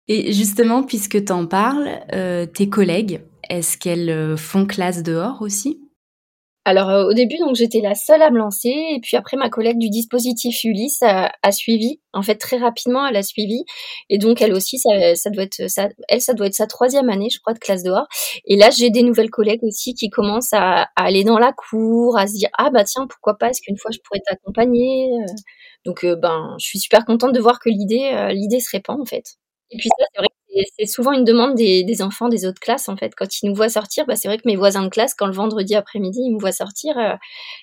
[0.07, 5.41] Et justement, puisque tu en parles, euh, tes collègues, est-ce qu'elles euh, font classe dehors
[5.41, 5.79] aussi?
[6.65, 9.49] Alors euh, au début, donc j'étais la seule à me lancer, et puis après ma
[9.49, 11.99] collègue du dispositif Ulysse a, suivi.
[12.13, 13.63] En fait, très rapidement, elle a suivi,
[14.09, 17.29] et donc elle aussi, ça, doit être, ça, elle, ça doit être sa troisième année,
[17.29, 18.07] je crois, de classe dehors.
[18.45, 22.27] Et là, j'ai des nouvelles collègues aussi qui commencent à, aller dans la cour, à
[22.27, 25.09] se dire ah bah tiens, pourquoi pas, est-ce qu'une fois je pourrais t'accompagner.
[25.85, 29.37] Donc ben, je suis super contente de voir que l'idée, l'idée se répand en fait.
[29.73, 30.27] Et puis ça, c'est vrai
[30.77, 33.13] c'est souvent une demande des, enfants des autres classes, en fait.
[33.15, 35.33] Quand ils nous voient sortir, bah, c'est vrai que mes voisins de classe, quand le
[35.33, 37.15] vendredi après-midi, ils me voient sortir, euh,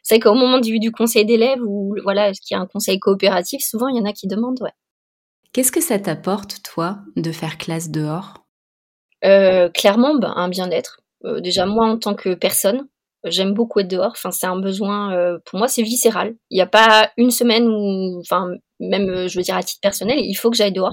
[0.02, 2.98] c'est vrai qu'au moment du, du conseil d'élèves, ou voilà, ce qui est un conseil
[2.98, 4.72] coopératif, souvent, il y en a qui demandent, ouais.
[5.52, 8.34] Qu'est-ce que ça t'apporte, toi, de faire classe dehors?
[9.24, 11.00] Euh, Clairement, bah, un bien-être.
[11.24, 12.88] Euh, déjà, moi, en tant que personne,
[13.24, 14.12] j'aime beaucoup être dehors.
[14.12, 16.34] Enfin, c'est un besoin, pour moi, c'est viscéral.
[16.50, 20.18] Il n'y a pas une semaine où, enfin, même, je veux dire, à titre personnel,
[20.20, 20.92] il faut que j'aille dehors.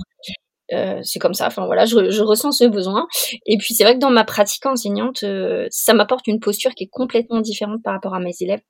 [0.74, 1.48] Euh, c'est comme ça.
[1.48, 3.08] Enfin voilà, je, je, ressens ce besoin.
[3.46, 6.86] Et puis c'est vrai que dans ma pratique enseignante, euh, ça m'apporte une posture qui
[6.86, 8.62] est complètement différente par rapport à mes élèves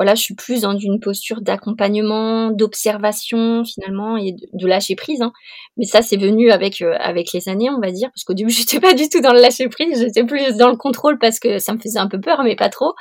[0.00, 5.20] voilà, je suis plus dans une posture d'accompagnement, d'observation finalement et de, lâcher prise.
[5.20, 5.30] Hein.
[5.76, 8.48] Mais ça, c'est venu avec euh, avec les années, on va dire, parce qu'au début,
[8.50, 11.58] j'étais pas du tout dans le lâcher prise, j'étais plus dans le contrôle parce que
[11.58, 12.94] ça me faisait un peu peur, mais pas trop.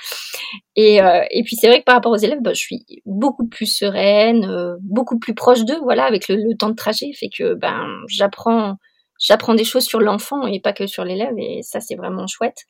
[0.76, 3.48] Et, euh, et puis c'est vrai que par rapport aux élèves, bah, je suis beaucoup
[3.48, 7.30] plus sereine, euh, beaucoup plus proche d'eux, voilà, avec le, le, temps de trajet, fait
[7.30, 8.76] que ben j'apprends
[9.22, 12.66] j'apprends des choses sur l'enfant et pas que sur l'élève, et ça c'est vraiment chouette.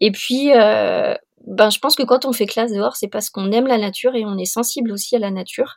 [0.00, 1.14] Et puis, euh,
[1.46, 4.14] ben, je pense que quand on fait classe dehors, c'est parce qu'on aime la nature
[4.14, 5.76] et on est sensible aussi à la nature.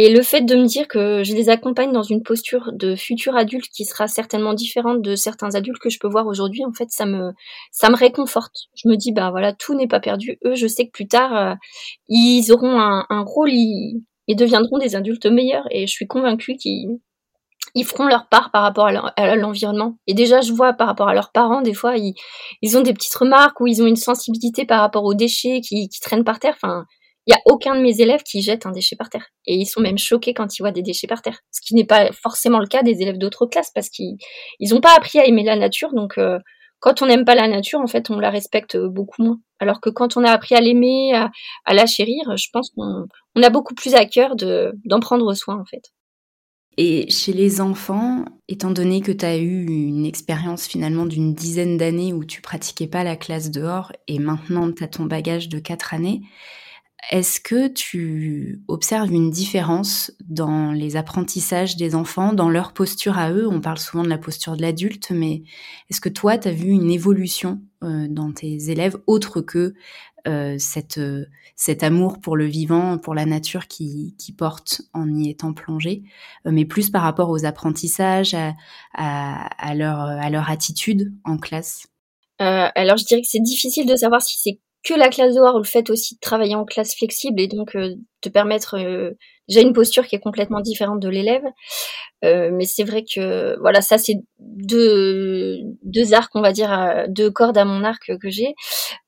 [0.00, 3.36] Et le fait de me dire que je les accompagne dans une posture de futur
[3.36, 6.88] adulte qui sera certainement différente de certains adultes que je peux voir aujourd'hui, en fait,
[6.90, 7.32] ça me,
[7.72, 8.68] ça me réconforte.
[8.76, 10.38] Je me dis, ben voilà, tout n'est pas perdu.
[10.44, 11.54] Eux, je sais que plus tard, euh,
[12.08, 17.00] ils auront un, un rôle, ils, deviendront des adultes meilleurs et je suis convaincue qu'ils
[17.74, 19.96] ils feront leur part par rapport à l'environnement.
[20.06, 23.14] Et déjà, je vois par rapport à leurs parents, des fois, ils, ont des petites
[23.14, 26.54] remarques ou ils ont une sensibilité par rapport aux déchets qui, traînent par terre.
[26.56, 26.84] Enfin,
[27.26, 29.26] il y a aucun de mes élèves qui jette un déchet par terre.
[29.46, 31.40] Et ils sont même choqués quand ils voient des déchets par terre.
[31.50, 34.16] Ce qui n'est pas forcément le cas des élèves d'autres classes parce qu'ils
[34.70, 35.92] n'ont pas appris à aimer la nature.
[35.92, 36.38] Donc, euh,
[36.80, 39.38] quand on n'aime pas la nature, en fait, on la respecte beaucoup moins.
[39.58, 43.42] Alors que quand on a appris à l'aimer, à, la chérir, je pense qu'on on
[43.42, 45.82] a beaucoup plus à cœur d'en prendre soin, en fait.
[46.80, 51.76] Et chez les enfants, étant donné que tu as eu une expérience finalement d'une dizaine
[51.76, 55.58] d'années où tu pratiquais pas la classe dehors et maintenant tu as ton bagage de
[55.58, 56.22] quatre années,
[57.10, 63.32] est-ce que tu observes une différence dans les apprentissages des enfants, dans leur posture à
[63.32, 63.48] eux?
[63.48, 65.42] On parle souvent de la posture de l'adulte, mais
[65.88, 69.74] est-ce que toi, tu as vu une évolution euh, dans tes élèves autre que
[70.26, 75.14] euh, cette, euh, cet amour pour le vivant, pour la nature qui, qui porte en
[75.14, 76.02] y étant plongé,
[76.46, 78.54] euh, mais plus par rapport aux apprentissages, à,
[78.94, 81.86] à, leur, à leur attitude en classe?
[82.40, 85.58] Alors je dirais que c'est difficile de savoir si c'est que la classe dehors ou
[85.58, 87.76] le fait aussi de travailler en classe flexible et donc
[88.20, 88.76] te permettre
[89.48, 91.44] j'ai une posture qui est complètement différente de l'élève.
[92.24, 95.62] Euh, mais c'est vrai que voilà, ça c'est deux
[96.12, 98.54] arcs, on va dire, euh, deux cordes à mon arc que j'ai.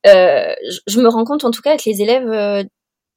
[0.07, 0.55] Euh,
[0.87, 2.29] je, me rends compte en tout cas avec les élèves.
[2.29, 2.65] Euh,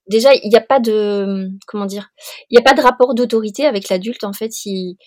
[0.10, 2.10] déjà, il n'y a pas de comment dire,
[2.50, 4.24] il n'y a pas de rapport d'autorité avec l'adulte.
[4.24, 4.98] En fait, ils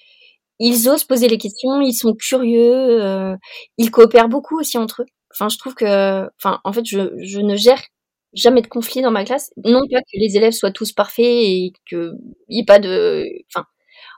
[0.59, 3.37] ils osent poser les questions, ils sont curieux, euh,
[3.79, 5.07] ils coopèrent beaucoup aussi entre eux.
[5.39, 7.83] Enfin, je trouve que, enfin, en fait, je, ne gère
[8.33, 9.51] jamais de conflit dans ma classe.
[9.65, 12.13] Non pas que les élèves soient tous parfaits et qu'il
[12.49, 13.27] n'y ait pas de...
[13.53, 13.67] Enfin,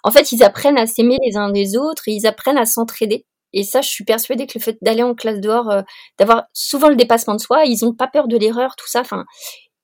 [0.04, 3.26] en fait, ils apprennent à s'aimer les uns des autres et ils apprennent à s'entraider.
[3.52, 5.82] Et ça, je suis persuadée que le fait d'aller en classe dehors, euh,
[6.18, 9.00] d'avoir souvent le dépassement de soi, ils n'ont pas peur de l'erreur, tout ça.
[9.00, 9.24] Enfin,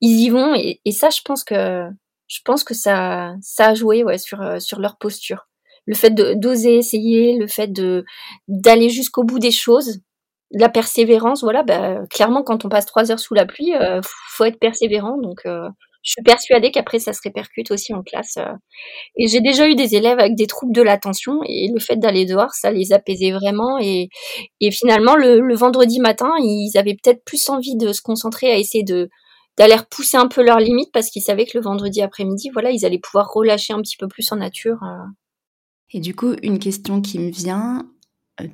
[0.00, 1.88] ils y vont et, ça, je pense que
[2.28, 5.48] je pense que ça ça a joué sur euh, sur leur posture.
[5.86, 7.70] Le fait d'oser essayer, le fait
[8.48, 10.00] d'aller jusqu'au bout des choses,
[10.54, 14.44] la persévérance, voilà, bah, clairement, quand on passe trois heures sous la pluie, euh, faut
[14.44, 15.18] être persévérant.
[15.20, 15.68] Donc, euh,
[16.02, 18.36] je suis persuadée qu'après, ça se répercute aussi en classe.
[18.38, 18.52] Euh.
[19.16, 22.24] Et j'ai déjà eu des élèves avec des troubles de l'attention, et le fait d'aller
[22.24, 23.78] dehors, ça les apaisait vraiment.
[23.80, 24.08] Et,
[24.60, 28.84] et finalement, le, vendredi matin, ils avaient peut-être plus envie de se concentrer à essayer
[28.84, 29.08] de
[29.56, 32.84] d'aller repousser un peu leurs limites parce qu'ils savaient que le vendredi après-midi, voilà, ils
[32.84, 34.78] allaient pouvoir relâcher un petit peu plus en nature.
[35.92, 37.86] Et du coup, une question qui me vient,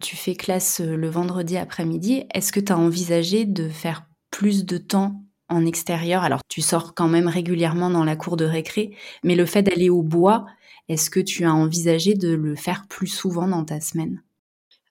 [0.00, 4.78] tu fais classe le vendredi après-midi, est-ce que tu as envisagé de faire plus de
[4.78, 6.22] temps en extérieur?
[6.22, 9.90] Alors, tu sors quand même régulièrement dans la cour de récré, mais le fait d'aller
[9.90, 10.46] au bois,
[10.88, 14.22] est-ce que tu as envisagé de le faire plus souvent dans ta semaine?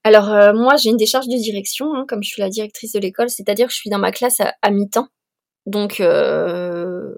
[0.04, 3.00] Alors euh, moi j'ai une décharge de direction, hein, comme je suis la directrice de
[3.00, 5.10] l'école, c'est-à-dire que je suis dans ma classe à, mi-temps.
[5.66, 7.14] Donc euh,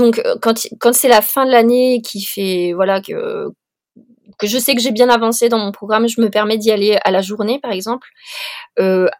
[0.00, 3.50] euh, quand quand c'est la fin de l'année qui fait voilà que
[4.38, 6.98] que je sais que j'ai bien avancé dans mon programme, je me permets d'y aller
[7.04, 8.08] à la journée par exemple.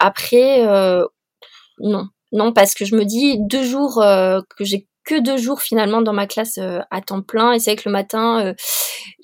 [0.01, 0.63] après
[1.81, 4.03] non non parce que je me dis deux jours
[4.57, 7.53] que j'ai que deux jours finalement dans ma classe euh, à temps plein.
[7.53, 8.55] Et c'est vrai que le matin, euh,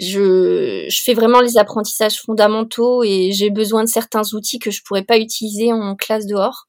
[0.01, 4.83] je, je, fais vraiment les apprentissages fondamentaux et j'ai besoin de certains outils que je
[4.83, 6.69] pourrais pas utiliser en classe dehors.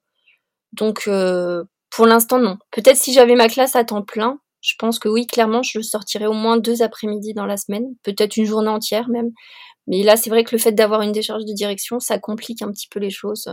[0.73, 2.57] Donc euh, pour l'instant non.
[2.71, 6.25] Peut-être si j'avais ma classe à temps plein, je pense que oui, clairement, je sortirais
[6.25, 9.31] au moins deux après-midi dans la semaine, peut-être une journée entière même.
[9.87, 12.71] Mais là, c'est vrai que le fait d'avoir une décharge de direction, ça complique un
[12.71, 13.47] petit peu les choses.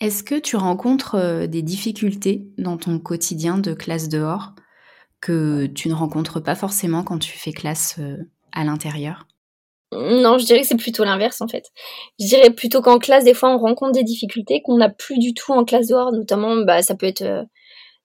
[0.00, 4.54] Est-ce que tu rencontres des difficultés dans ton quotidien de classe dehors
[5.20, 8.16] que tu ne rencontres pas forcément quand tu fais classe euh,
[8.52, 9.26] à l'intérieur?
[9.92, 11.70] Non, je dirais que c'est plutôt l'inverse en fait.
[12.18, 15.32] Je dirais plutôt qu'en classe, des fois, on rencontre des difficultés qu'on n'a plus du
[15.32, 16.12] tout en classe dehors.
[16.12, 17.42] Notamment, bah, ça peut être, euh,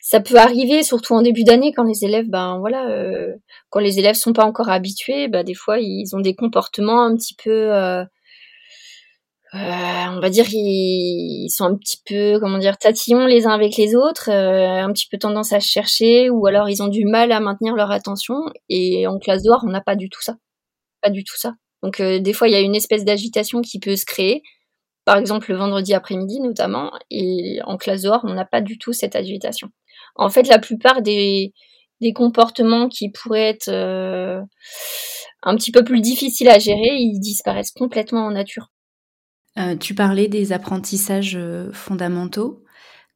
[0.01, 3.33] ça peut arriver, surtout en début d'année, quand les élèves, ben voilà, euh,
[3.69, 7.15] quand les élèves sont pas encore habitués, bah, des fois, ils ont des comportements un
[7.15, 7.71] petit peu
[9.53, 13.75] euh, on va dire ils sont un petit peu comment dire tatillons les uns avec
[13.75, 17.33] les autres, euh, un petit peu tendance à chercher ou alors ils ont du mal
[17.33, 18.35] à maintenir leur attention
[18.69, 20.37] et en classe dehors on n'a pas du tout ça,
[21.01, 21.55] pas du tout ça.
[21.83, 24.41] Donc euh, des fois il y a une espèce d'agitation qui peut se créer,
[25.05, 28.93] par exemple le vendredi après-midi notamment et en classe dehors on n'a pas du tout
[28.93, 29.69] cette agitation.
[30.21, 31.53] En fait la plupart des
[32.15, 33.69] comportements qui pourraient être
[35.43, 38.69] un petit peu plus difficiles à gérer, ils disparaissent complètement en nature.
[39.57, 42.63] Euh, tu parlais des apprentissages euh, fondamentaux.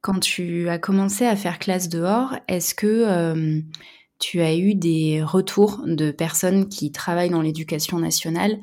[0.01, 3.61] Quand tu as commencé à faire classe dehors, est-ce que euh,
[4.19, 8.57] tu as eu des retours de personnes qui travaillent dans l'éducation nationale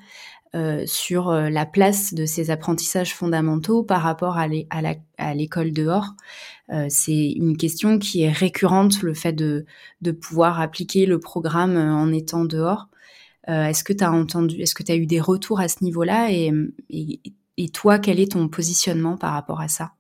[0.87, 6.11] sur la place de ces apprentissages fondamentaux par rapport à l'école dehors
[6.89, 9.65] C'est une question qui est récurrente, le fait de,
[10.21, 12.89] pouvoir appliquer le programme en étant dehors.
[13.47, 16.31] est-ce que tu as entendu, est-ce que tu as eu des retours à ce niveau-là
[16.31, 19.93] et, toi, quel est ton positionnement par rapport à ça?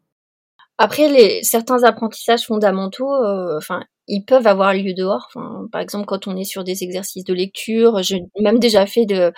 [0.78, 5.28] Après, certains apprentissages fondamentaux, euh, enfin, ils peuvent avoir lieu dehors.
[5.70, 9.32] par exemple, quand on est sur des exercices de lecture, j'ai même déjà fait de,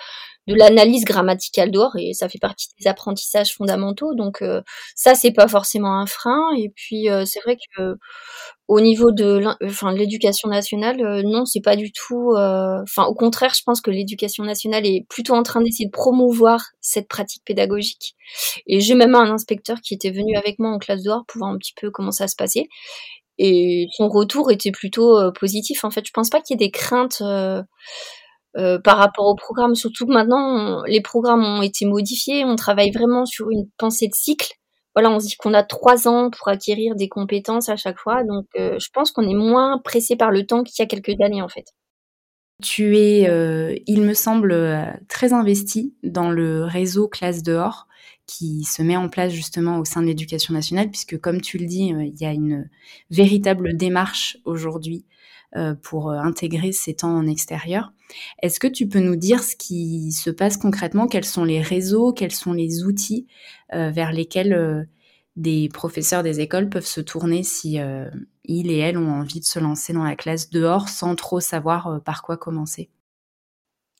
[0.47, 4.13] de l'analyse grammaticale dehors et ça fait partie des apprentissages fondamentaux.
[4.13, 4.61] Donc euh,
[4.95, 6.41] ça, c'est pas forcément un frein.
[6.57, 7.95] Et puis euh, c'est vrai que
[8.67, 9.41] au niveau de
[9.95, 12.33] l'éducation nationale, euh, non, c'est pas du tout.
[12.35, 16.63] Enfin, au contraire, je pense que l'éducation nationale est plutôt en train d'essayer de promouvoir
[16.81, 18.15] cette pratique pédagogique.
[18.67, 21.51] Et j'ai même un inspecteur qui était venu avec moi en classe dehors pour voir
[21.51, 22.67] un petit peu comment ça se passait.
[23.37, 25.83] Et son retour était plutôt positif.
[25.83, 27.21] En fait, je pense pas qu'il y ait des craintes
[28.57, 32.91] euh, par rapport au programme, surtout que maintenant les programmes ont été modifiés, on travaille
[32.91, 34.53] vraiment sur une pensée de cycle.
[34.95, 38.45] Voilà, on dit qu'on a trois ans pour acquérir des compétences à chaque fois, donc
[38.57, 41.41] euh, je pense qu'on est moins pressé par le temps qu'il y a quelques années
[41.41, 41.65] en fait.
[42.63, 44.55] Tu es, euh, il me semble,
[45.09, 47.87] très investi dans le réseau Classe dehors
[48.25, 51.65] qui se met en place justement au sein de l'éducation nationale, puisque comme tu le
[51.65, 52.69] dis, il y a une
[53.11, 55.05] véritable démarche aujourd'hui
[55.81, 57.91] pour euh, intégrer ces temps en extérieur.
[58.41, 61.07] Est-ce que tu peux nous dire ce qui se passe concrètement?
[61.07, 62.13] Quels sont les réseaux?
[62.13, 63.27] Quels sont les outils
[63.73, 64.87] euh, vers lesquels
[65.35, 67.77] des professeurs des écoles peuvent se tourner si
[68.45, 72.01] ils et elles ont envie de se lancer dans la classe dehors sans trop savoir
[72.03, 72.89] par quoi commencer?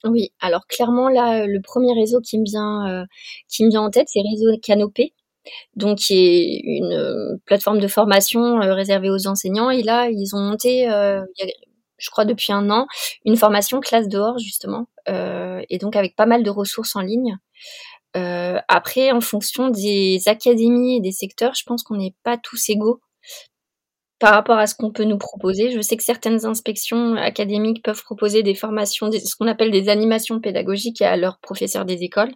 [0.03, 3.05] Oui, alors clairement là, le premier réseau qui me vient,
[3.49, 5.13] qui me vient en tête, c'est Réseau Canopé,
[5.75, 9.69] donc qui est une euh, plateforme de formation euh, réservée aux enseignants.
[9.69, 11.21] Et là, ils ont monté, euh,
[11.97, 12.87] je crois depuis un an,
[13.25, 17.37] une formation classe dehors justement, et donc avec pas mal de ressources en ligne.
[18.67, 22.99] après, en fonction des académies et des secteurs, je pense qu'on n'est pas tous égaux
[24.19, 25.71] par rapport à ce qu'on peut nous proposer.
[25.71, 30.39] Je sais que certaines inspections académiques peuvent proposer des formations, ce qu'on appelle des animations
[30.39, 32.31] pédagogiques à leurs professeurs des écoles.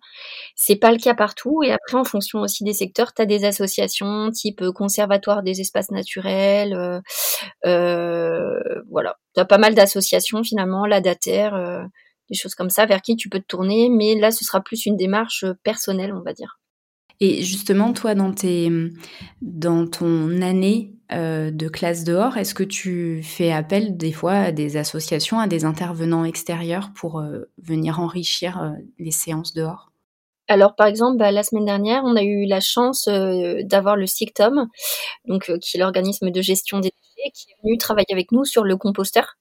[0.55, 1.63] C'est pas le cas partout.
[1.63, 5.61] Et après, en fonction aussi des secteurs, tu as des associations type euh, conservatoire des
[5.61, 6.73] espaces naturels.
[6.73, 6.99] Euh,
[7.65, 8.59] euh,
[8.91, 11.51] voilà, tu as pas mal d'associations finalement, la DATER,
[12.29, 13.89] des choses comme ça, vers qui tu peux te tourner.
[13.89, 16.59] Mais là, ce sera plus une démarche personnelle, on va dire.
[17.21, 18.71] Et justement, toi, dans, tes,
[19.41, 24.51] dans ton année euh, de classe dehors, est-ce que tu fais appel des fois à
[24.51, 29.91] des associations, à des intervenants extérieurs pour euh, venir enrichir euh, les séances dehors?
[30.47, 34.67] Alors, par exemple, bah, la semaine dernière, on a eu la chance d'avoir le SICTOM,
[35.25, 38.63] donc qui est l'organisme de gestion des déchets, qui est venu travailler avec nous sur
[38.63, 39.35] le composteur.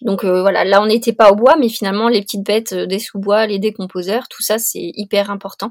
[0.00, 3.46] Donc voilà, là on n'était pas au bois, mais finalement les petites bêtes des sous-bois,
[3.46, 5.70] les décomposeurs, tout ça c'est hyper important.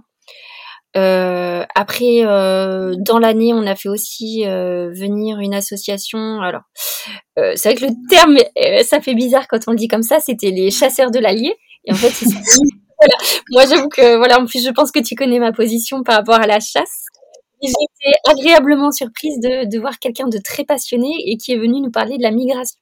[0.97, 6.41] Euh, après, euh, dans l'année, on a fait aussi euh, venir une association.
[6.41, 6.63] Alors,
[7.37, 8.37] c'est vrai que le terme,
[8.83, 10.19] ça fait bizarre quand on le dit comme ça.
[10.19, 11.55] C'était les chasseurs de l'Allier.
[11.85, 12.09] Et en fait,
[12.99, 13.15] voilà.
[13.51, 14.39] moi, j'avoue que voilà.
[14.39, 17.05] En plus, je pense que tu connais ma position par rapport à la chasse.
[17.63, 21.91] J'étais agréablement surprise de, de voir quelqu'un de très passionné et qui est venu nous
[21.91, 22.79] parler de la migration,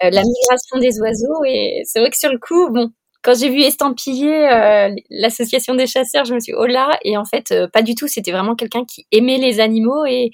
[0.00, 1.44] la migration des oiseaux.
[1.46, 2.90] Et c'est vrai que sur le coup, bon,
[3.24, 7.16] quand j'ai vu estampiller euh, l'association des chasseurs, je me suis dit, oh là, et
[7.16, 8.06] en fait, euh, pas du tout.
[8.06, 10.30] C'était vraiment quelqu'un qui aimait les animaux et,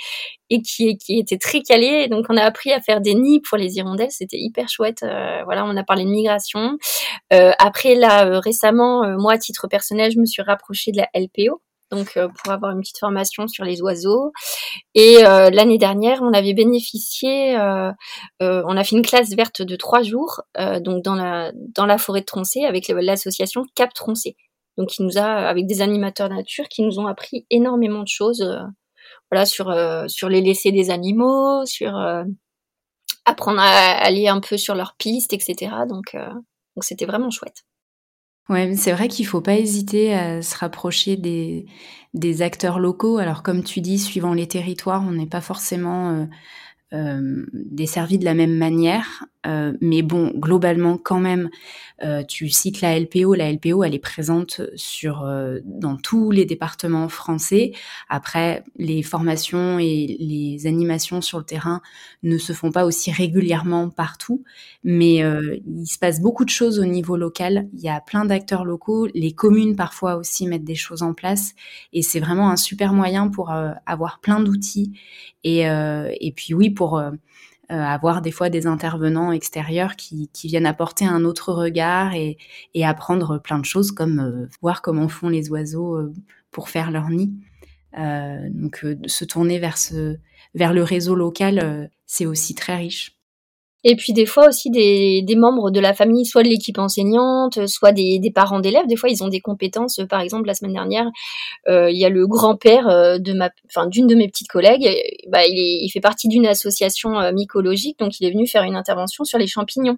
[0.51, 2.09] et qui, qui était très calé.
[2.09, 4.11] Donc, on a appris à faire des nids pour les hirondelles.
[4.11, 5.05] C'était hyper chouette.
[5.05, 6.79] Euh, voilà, on a parlé de migration.
[7.31, 12.17] après, là, récemment, moi, à titre personnel, je me suis rapprochée de la LPO donc
[12.17, 14.33] euh, pour avoir une petite formation sur les oiseaux.
[14.95, 17.93] Et euh, l'année dernière, on avait bénéficié, euh,
[18.41, 20.43] on a fait une classe verte de trois jours,
[20.81, 24.37] donc dans la dans la forêt de Troncé avec l'association Cap Troncé.
[24.79, 28.45] Donc qui nous a avec des animateurs nature qui nous ont appris énormément de choses,
[29.31, 29.75] voilà sur
[30.09, 31.95] sur les laissés des animaux, sur
[33.25, 35.73] apprendre à aller un peu sur leurs pistes, etc.
[35.89, 37.65] Donc donc c'était vraiment chouette.
[38.51, 43.19] Ouais, c'est vrai qu'il faut pas hésiter à se rapprocher des, acteurs locaux.
[43.19, 46.25] Alors comme tu dis, suivant les territoires, on n'est pas forcément euh,
[46.93, 49.25] euh, desservi de la même manière.
[49.47, 51.49] Euh, mais bon, globalement, quand même,
[52.03, 53.35] euh, tu cites la LPO.
[53.35, 57.73] La LPO, elle est présente sur euh, dans tous les départements français.
[58.09, 61.81] Après, les formations et les animations sur le terrain
[62.23, 64.45] ne se font pas aussi régulièrement partout,
[64.85, 67.69] mais euh, il se passe beaucoup de choses au niveau local.
[67.73, 69.09] Il y a plein d'acteurs locaux.
[69.15, 71.55] Les communes parfois aussi mettent des choses en place,
[71.93, 73.51] et c'est vraiment un super moyen pour
[73.87, 74.93] avoir plein d'outils.
[75.45, 77.11] Et, et puis oui, pour euh,
[77.71, 82.37] avoir des fois des intervenants extérieurs qui, viennent apporter un autre regard et,
[82.83, 86.13] apprendre plein de choses comme euh, voir comment font les oiseaux euh,
[86.51, 87.33] pour faire leur nid.
[88.51, 93.20] donc se tourner vers le réseau local, c'est aussi très riche.
[93.83, 97.93] Et puis des fois aussi des, membres de la famille, soit de l'équipe enseignante, soit
[97.93, 98.87] des, parents d'élèves.
[98.87, 100.01] Des fois, ils ont des compétences.
[100.09, 101.07] Par exemple, la semaine dernière,
[101.69, 104.87] euh, il y a le grand-père euh, de ma, enfin d'une de mes petites collègues.
[105.29, 109.25] Bah, il, fait partie d'une association euh, mycologique, donc il est venu faire une intervention
[109.25, 109.97] sur les champignons.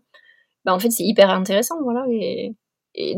[0.65, 2.05] Bah, en fait, c'est hyper intéressant, voilà.
[2.09, 2.53] Et,
[2.95, 3.15] et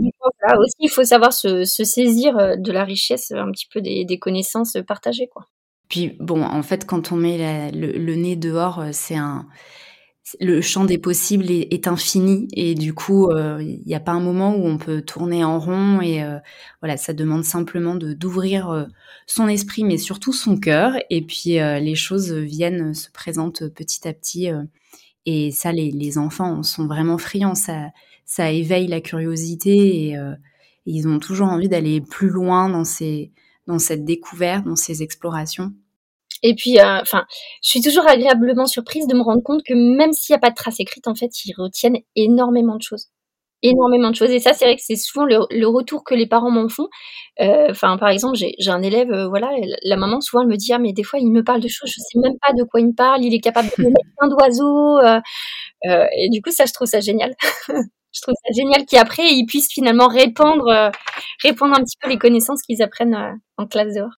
[0.49, 4.79] là aussi, il faut savoir se, saisir de la richesse, un petit peu des, connaissances
[4.87, 5.47] partagées, quoi.
[5.91, 9.47] Puis bon, en fait, quand on met le nez dehors, c'est un
[10.41, 14.21] le champ des possibles est, infini et du coup, euh, il n'y a pas un
[14.21, 16.39] moment où on peut tourner en rond et euh,
[16.81, 18.85] voilà, ça demande simplement d'ouvrir euh,
[19.27, 24.15] son esprit, mais surtout son cœur et puis les choses viennent, se présentent petit à
[24.15, 24.49] petit
[25.27, 27.91] et ça, les, les enfants sont vraiment friands, ça,
[28.25, 30.19] ça éveille la curiosité et,
[30.87, 33.33] ils ont toujours envie d'aller plus loin dans ces,
[33.67, 35.73] dans cette découverte, dans ces explorations.
[36.45, 37.25] Et puis, euh, enfin,
[37.63, 40.51] je suis toujours agréablement surprise de me rendre compte que même s'il n'y a pas
[40.51, 43.07] de trace écrite, en fait, ils retiennent énormément de choses.
[43.63, 44.31] Énormément de choses.
[44.31, 46.89] Et ça, c'est vrai que c'est souvent le, retour que les parents m'en font.
[47.41, 49.51] Euh, enfin, par exemple, j'ai un élève, euh, voilà,
[49.85, 51.91] la maman, souvent, elle me dit, ah, mais des fois, il me parle de choses,
[51.91, 54.29] je sais même pas de quoi il me parle, il est capable de mettre plein
[54.29, 54.99] d'oiseaux.
[55.85, 57.35] et du coup, ça, je trouve ça génial.
[58.13, 60.93] je trouve ça génial qu'après, ils puissent finalement répandre,
[61.43, 64.13] répondre un petit peu les connaissances qu'ils apprennent en classe dehors.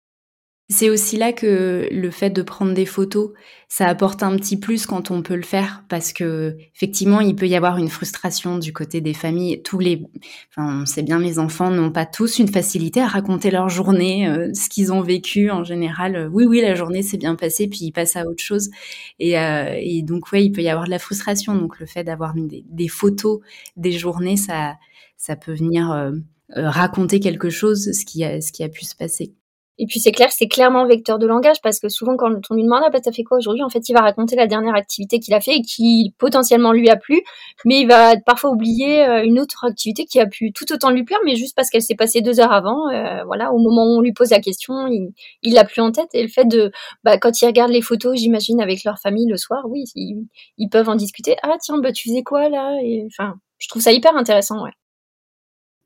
[0.68, 3.34] C'est aussi là que le fait de prendre des photos,
[3.68, 7.48] ça apporte un petit plus quand on peut le faire parce que effectivement, il peut
[7.48, 9.62] y avoir une frustration du côté des familles.
[9.62, 10.02] Tous les,
[10.50, 14.28] enfin, on sait bien, les enfants n'ont pas tous une facilité à raconter leur journée,
[14.28, 16.16] euh, ce qu'ils ont vécu en général.
[16.16, 18.72] Euh, oui, oui, la journée s'est bien passée, puis ils passent à autre chose.
[19.20, 21.54] Et, euh, donc, ouais, il peut y avoir de la frustration.
[21.54, 23.40] Donc, le fait d'avoir des, des, photos
[23.78, 24.78] des journées, ça,
[25.16, 26.12] ça peut venir
[26.50, 29.36] raconter quelque chose, ce qui a pu se passer.
[29.78, 32.64] Et puis c'est clair, c'est clairement vecteur de langage parce que souvent quand on lui
[32.64, 35.20] demande ah bah t'as fait quoi aujourd'hui, en fait il va raconter la dernière activité
[35.20, 37.22] qu'il a fait et qui potentiellement lui a plu,
[37.66, 41.04] mais il va parfois oublier euh, une autre activité qui a pu tout autant lui
[41.04, 43.98] plaire, mais juste parce qu'elle s'est passée deux heures avant, euh, voilà, au moment où
[43.98, 46.72] on lui pose la question, il, il l'a plus en tête et le fait de,
[47.04, 50.26] bah quand ils regardent les photos, j'imagine avec leur famille le soir, oui, ils,
[50.58, 51.36] ils peuvent en discuter.
[51.44, 52.78] Ah tiens, bah tu faisais quoi là?
[53.08, 54.72] Enfin, je trouve ça hyper intéressant, ouais.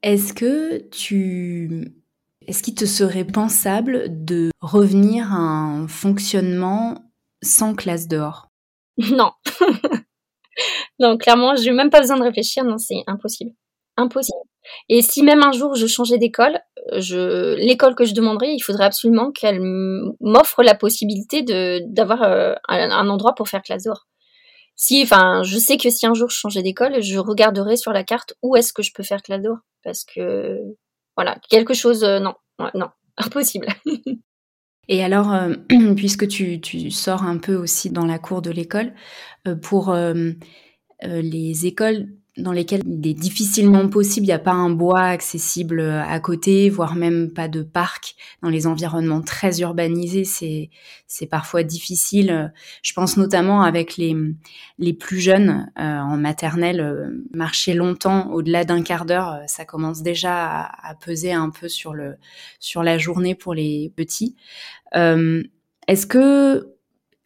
[0.02, 1.92] Est-ce que tu
[2.48, 7.12] Est-ce qu'il te serait pensable de revenir à un fonctionnement
[7.42, 8.48] sans classe dehors
[8.98, 9.32] Non.
[11.00, 12.64] non, clairement, j'ai même pas besoin de réfléchir.
[12.64, 13.52] Non, c'est impossible.
[13.98, 14.40] Impossible.
[14.88, 16.60] Et si même un jour je changeais d'école,
[16.98, 19.60] je, l'école que je demanderais, il faudrait absolument qu'elle
[20.20, 21.44] m'offre la possibilité
[21.88, 24.08] d'avoir euh, un, endroit pour faire classe dehors.
[24.76, 28.04] Si, enfin, je sais que si un jour je changeais d'école, je regarderais sur la
[28.04, 30.58] carte où est-ce que je peux faire classe dehors, parce que
[31.20, 32.34] voilà, quelque chose, euh, non,
[32.74, 33.68] non, impossible.
[34.88, 35.54] Et alors, euh,
[35.98, 38.94] puisque tu, tu, sors un peu aussi dans la cour de l'école,
[39.62, 39.96] pour
[41.02, 42.08] les écoles
[42.38, 46.20] dans lesquels il est difficilement possible, il n'y a pas un bois accessible euh, à
[46.20, 48.16] côté, voire même pas de parc.
[48.42, 50.70] Dans les environnements très urbanisés, c'est
[51.08, 52.54] c'est parfois difficile.
[52.82, 54.16] Je pense notamment avec les
[54.78, 60.02] les plus jeunes euh, en maternelle, euh, marcher longtemps, au-delà d'un quart d'heure, ça commence
[60.02, 62.16] déjà à, à, peser un peu sur le
[62.60, 64.36] sur la journée pour les petits.
[64.94, 66.76] Est-ce que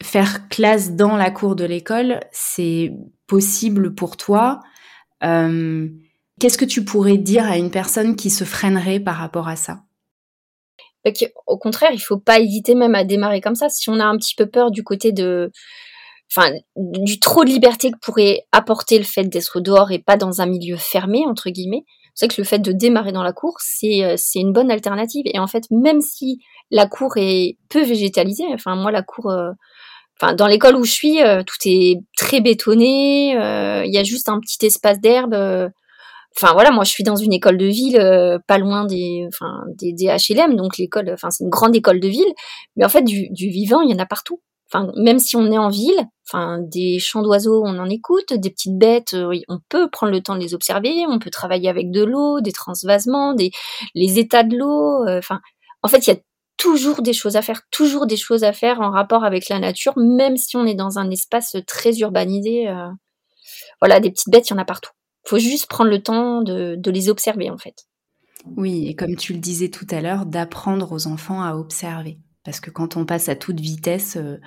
[0.01, 2.93] faire classe dans la cour de l'école, c'est
[3.27, 4.61] possible pour toi?
[5.24, 5.88] Euh,
[6.39, 9.84] qu'est-ce que tu pourrais dire à une personne qui se freinerait par rapport à ça?
[11.47, 13.67] Au contraire, il faut pas hésiter même à démarrer comme ça.
[13.69, 15.51] Si on a un petit peu peur du côté de,
[16.32, 20.41] enfin, du trop de liberté que pourrait apporter le fait d'être dehors et pas dans
[20.41, 21.84] un milieu fermé entre guillemets,
[22.15, 25.24] c'est que le fait de démarrer dans la cour, c'est euh, c'est une bonne alternative.
[25.26, 26.39] Et en fait, même si
[26.71, 29.51] la cour est peu végétalisée, enfin moi la cour, euh,
[30.32, 33.38] Dans l'école où je suis, euh, tout est très bétonné.
[33.38, 35.34] Euh, il y a juste un petit espace d'herbe.
[35.34, 35.69] Euh.
[36.36, 40.07] Enfin voilà, moi je suis dans une école de ville, pas loin des, enfin des
[40.07, 42.34] HLM, donc l'école, enfin c'est une grande école de ville.
[42.76, 44.41] Mais en fait, du, du vivant, il y en a partout.
[44.67, 48.49] Enfin, même si on est en ville, enfin des chants d'oiseaux, on en écoute, des
[48.49, 49.15] petites bêtes,
[49.47, 52.51] on peut prendre le temps de les observer, on peut travailler avec de l'eau, des
[52.51, 53.51] transvasements, des
[53.93, 55.05] les états de l'eau.
[55.07, 55.39] Enfin,
[55.84, 56.19] en fait, il y a
[56.64, 59.91] toujours des choses à faire, toujours des choses à faire en rapport avec la nature,
[59.97, 62.70] même si on est dans un espace très urbanisé.
[62.70, 62.88] Euh,
[63.82, 64.91] voilà, des petites bêtes, il y en a partout.
[65.26, 67.86] Il faut juste prendre le temps de, les observer, en fait.
[68.55, 72.18] Oui, et comme tu le disais tout à l'heure, d'apprendre aux enfants à observer.
[72.45, 74.39] Parce que quand on passe à toute vitesse, euh,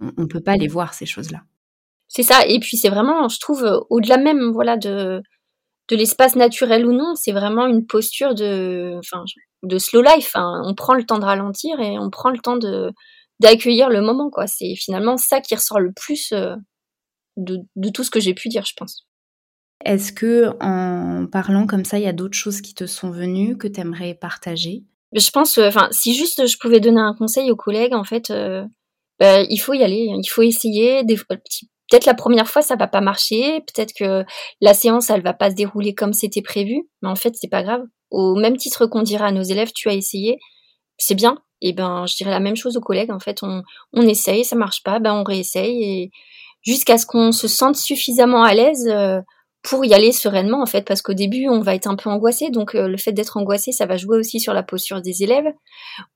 [0.00, 1.42] on ne peut pas les voir, ces choses-là.
[2.08, 5.22] C'est ça, et puis c'est vraiment, je trouve, au-delà même voilà, de,
[5.90, 9.24] de l'espace naturel ou non, c'est vraiment une posture de, enfin,
[9.62, 10.32] de slow life.
[10.34, 10.62] Hein.
[10.64, 12.92] On prend le temps de ralentir et on prend le temps de
[13.40, 14.30] d'accueillir le moment.
[14.30, 14.46] quoi.
[14.46, 16.54] C'est finalement ça qui ressort le plus euh,
[17.36, 19.06] de, de tout ce que j'ai pu dire, je pense.
[19.84, 23.56] Est-ce que en parlant comme ça, il y a d'autres choses qui te sont venues
[23.56, 24.84] que tu aimerais partager?
[25.14, 28.30] Je pense, euh, enfin, si juste je pouvais donner un conseil aux collègues, en fait,
[28.30, 28.64] euh,
[29.18, 31.02] bah, il faut y aller, il faut essayer.
[31.04, 31.18] Des,
[31.90, 34.24] peut-être la première fois ça va pas marcher, peut-être que
[34.60, 37.62] la séance elle va pas se dérouler comme c'était prévu, mais en fait c'est pas
[37.62, 40.38] grave au même titre qu'on dirait à nos élèves, tu as essayé,
[40.98, 41.38] c'est bien.
[41.62, 43.10] Et ben, je dirais la même chose aux collègues.
[43.10, 43.62] En fait, on,
[43.92, 46.10] on essaye, ça marche pas, ben on réessaye et
[46.62, 49.20] jusqu'à ce qu'on se sente suffisamment à l'aise euh,
[49.62, 52.50] pour y aller sereinement en fait, parce qu'au début on va être un peu angoissé,
[52.50, 55.52] donc euh, le fait d'être angoissé, ça va jouer aussi sur la posture des élèves.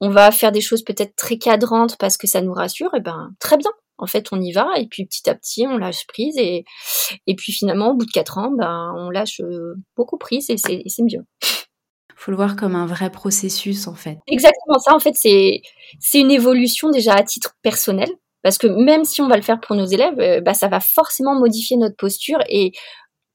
[0.01, 3.31] On va faire des choses peut-être très cadrantes parce que ça nous rassure, et ben
[3.41, 3.70] très bien.
[3.99, 6.64] En fait, on y va et puis petit à petit, on lâche prise et
[7.26, 10.57] et puis finalement, au bout de quatre ans, ben on lâche euh, beaucoup prise et
[10.57, 11.24] c'est mieux
[12.24, 14.18] faut le voir comme un vrai processus en fait.
[14.26, 15.61] Exactement ça en fait c'est
[16.01, 18.09] c'est une évolution déjà à titre personnel
[18.42, 20.80] parce que même si on va le faire pour nos élèves euh, bah ça va
[20.80, 22.72] forcément modifier notre posture et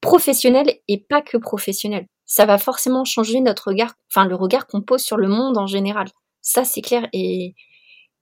[0.00, 2.06] professionnelle et pas que professionnelle.
[2.26, 5.66] Ça va forcément changer notre regard enfin le regard qu'on pose sur le monde en
[5.66, 6.08] général.
[6.40, 7.54] Ça c'est clair et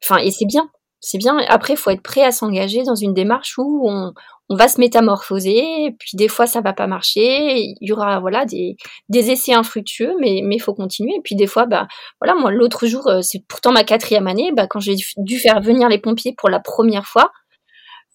[0.02, 0.70] enfin et c'est bien
[1.00, 1.38] c'est bien.
[1.48, 4.12] Après, il faut être prêt à s'engager dans une démarche où on,
[4.48, 8.18] on va se métamorphoser, et puis des fois ça va pas marcher, il y aura
[8.20, 8.76] voilà des,
[9.08, 11.14] des essais infructueux, mais mais faut continuer.
[11.16, 11.86] Et puis des fois, bah
[12.20, 15.60] voilà, moi l'autre jour, euh, c'est pourtant ma quatrième année, bah quand j'ai dû faire
[15.60, 17.30] venir les pompiers pour la première fois,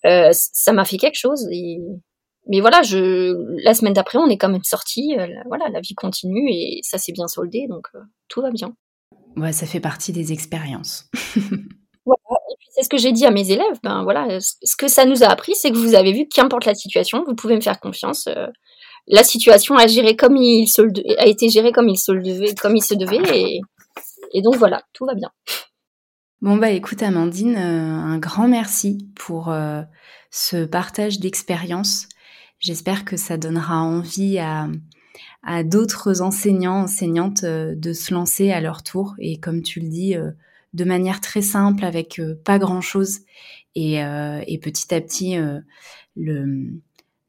[0.05, 1.47] euh, ça m'a fait quelque chose.
[1.51, 1.77] Et,
[2.49, 5.95] mais voilà, je la semaine d'après, on est quand même sorti, euh, voilà, la vie
[5.95, 7.87] continue et ça s'est bien soldé, donc
[8.27, 8.75] tout va bien.
[9.37, 11.09] Ouais, ça fait partie des expériences.
[12.05, 12.42] Voilà.
[12.71, 13.79] C'est ce que j'ai dit à mes élèves.
[13.83, 16.73] Ben voilà, ce que ça nous a appris, c'est que vous avez vu qu'importe la
[16.73, 18.27] situation, vous pouvez me faire confiance.
[18.27, 18.47] Euh,
[19.07, 20.67] la situation a géré comme il
[21.17, 22.13] a été gérée comme il se
[22.95, 23.61] devait,
[24.33, 25.29] et donc voilà, tout va bien.
[26.41, 29.81] Bon bah écoute Amandine, euh, un grand merci pour euh,
[30.31, 32.07] ce partage d'expérience.
[32.59, 34.67] J'espère que ça donnera envie à,
[35.43, 40.15] à d'autres enseignants, enseignantes de se lancer à leur tour et comme tu le dis,
[40.73, 43.19] de manière très simple avec euh, pas grand chose
[43.75, 45.59] et, euh, et, petit à petit euh,
[46.15, 46.71] le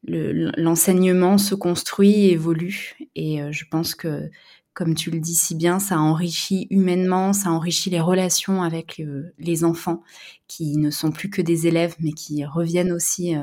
[0.06, 4.28] l'enseignement se construit, évolue et je pense que
[4.74, 9.00] comme tu le dis si bien, ça enrichit humainement, ça enrichit les relations avec
[9.38, 10.02] les enfants
[10.46, 13.34] qui ne sont plus que des élèves, mais qui reviennent aussi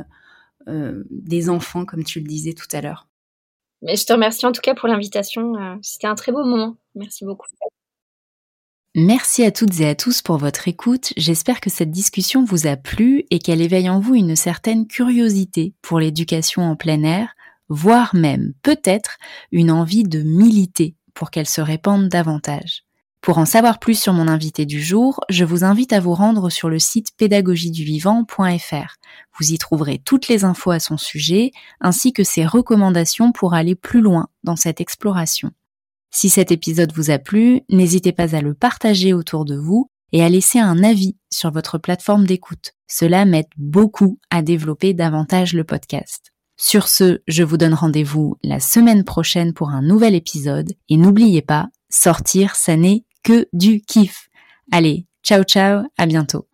[0.67, 3.07] des enfants, comme tu le disais tout à l'heure.
[3.81, 5.79] Mais je te remercie en tout cas pour l'invitation.
[5.81, 6.77] C'était un très beau moment.
[6.93, 7.47] Merci beaucoup.
[8.93, 11.13] Merci à toutes et à tous pour votre écoute.
[11.15, 15.73] J'espère que cette discussion vous a plu et qu'elle éveille en vous une certaine curiosité
[15.81, 17.29] pour l'éducation en plein air,
[17.69, 19.17] voire même peut-être
[19.53, 22.83] une envie de militer pour qu'elle se répande davantage.
[23.21, 26.49] Pour en savoir plus sur mon invité du jour, je vous invite à vous rendre
[26.49, 28.95] sur le site pédagogieduvivant.fr.
[29.39, 33.75] Vous y trouverez toutes les infos à son sujet, ainsi que ses recommandations pour aller
[33.75, 35.51] plus loin dans cette exploration.
[36.12, 40.24] Si cet épisode vous a plu, n'hésitez pas à le partager autour de vous et
[40.24, 42.74] à laisser un avis sur votre plateforme d'écoute.
[42.88, 46.34] Cela m'aide beaucoup à développer davantage le podcast.
[46.57, 51.41] Sur ce, je vous donne rendez-vous la semaine prochaine pour un nouvel épisode et n'oubliez
[51.41, 54.30] pas, sortir, ça n'est que du kiff.
[54.72, 56.50] Allez, ciao ciao, à bientôt.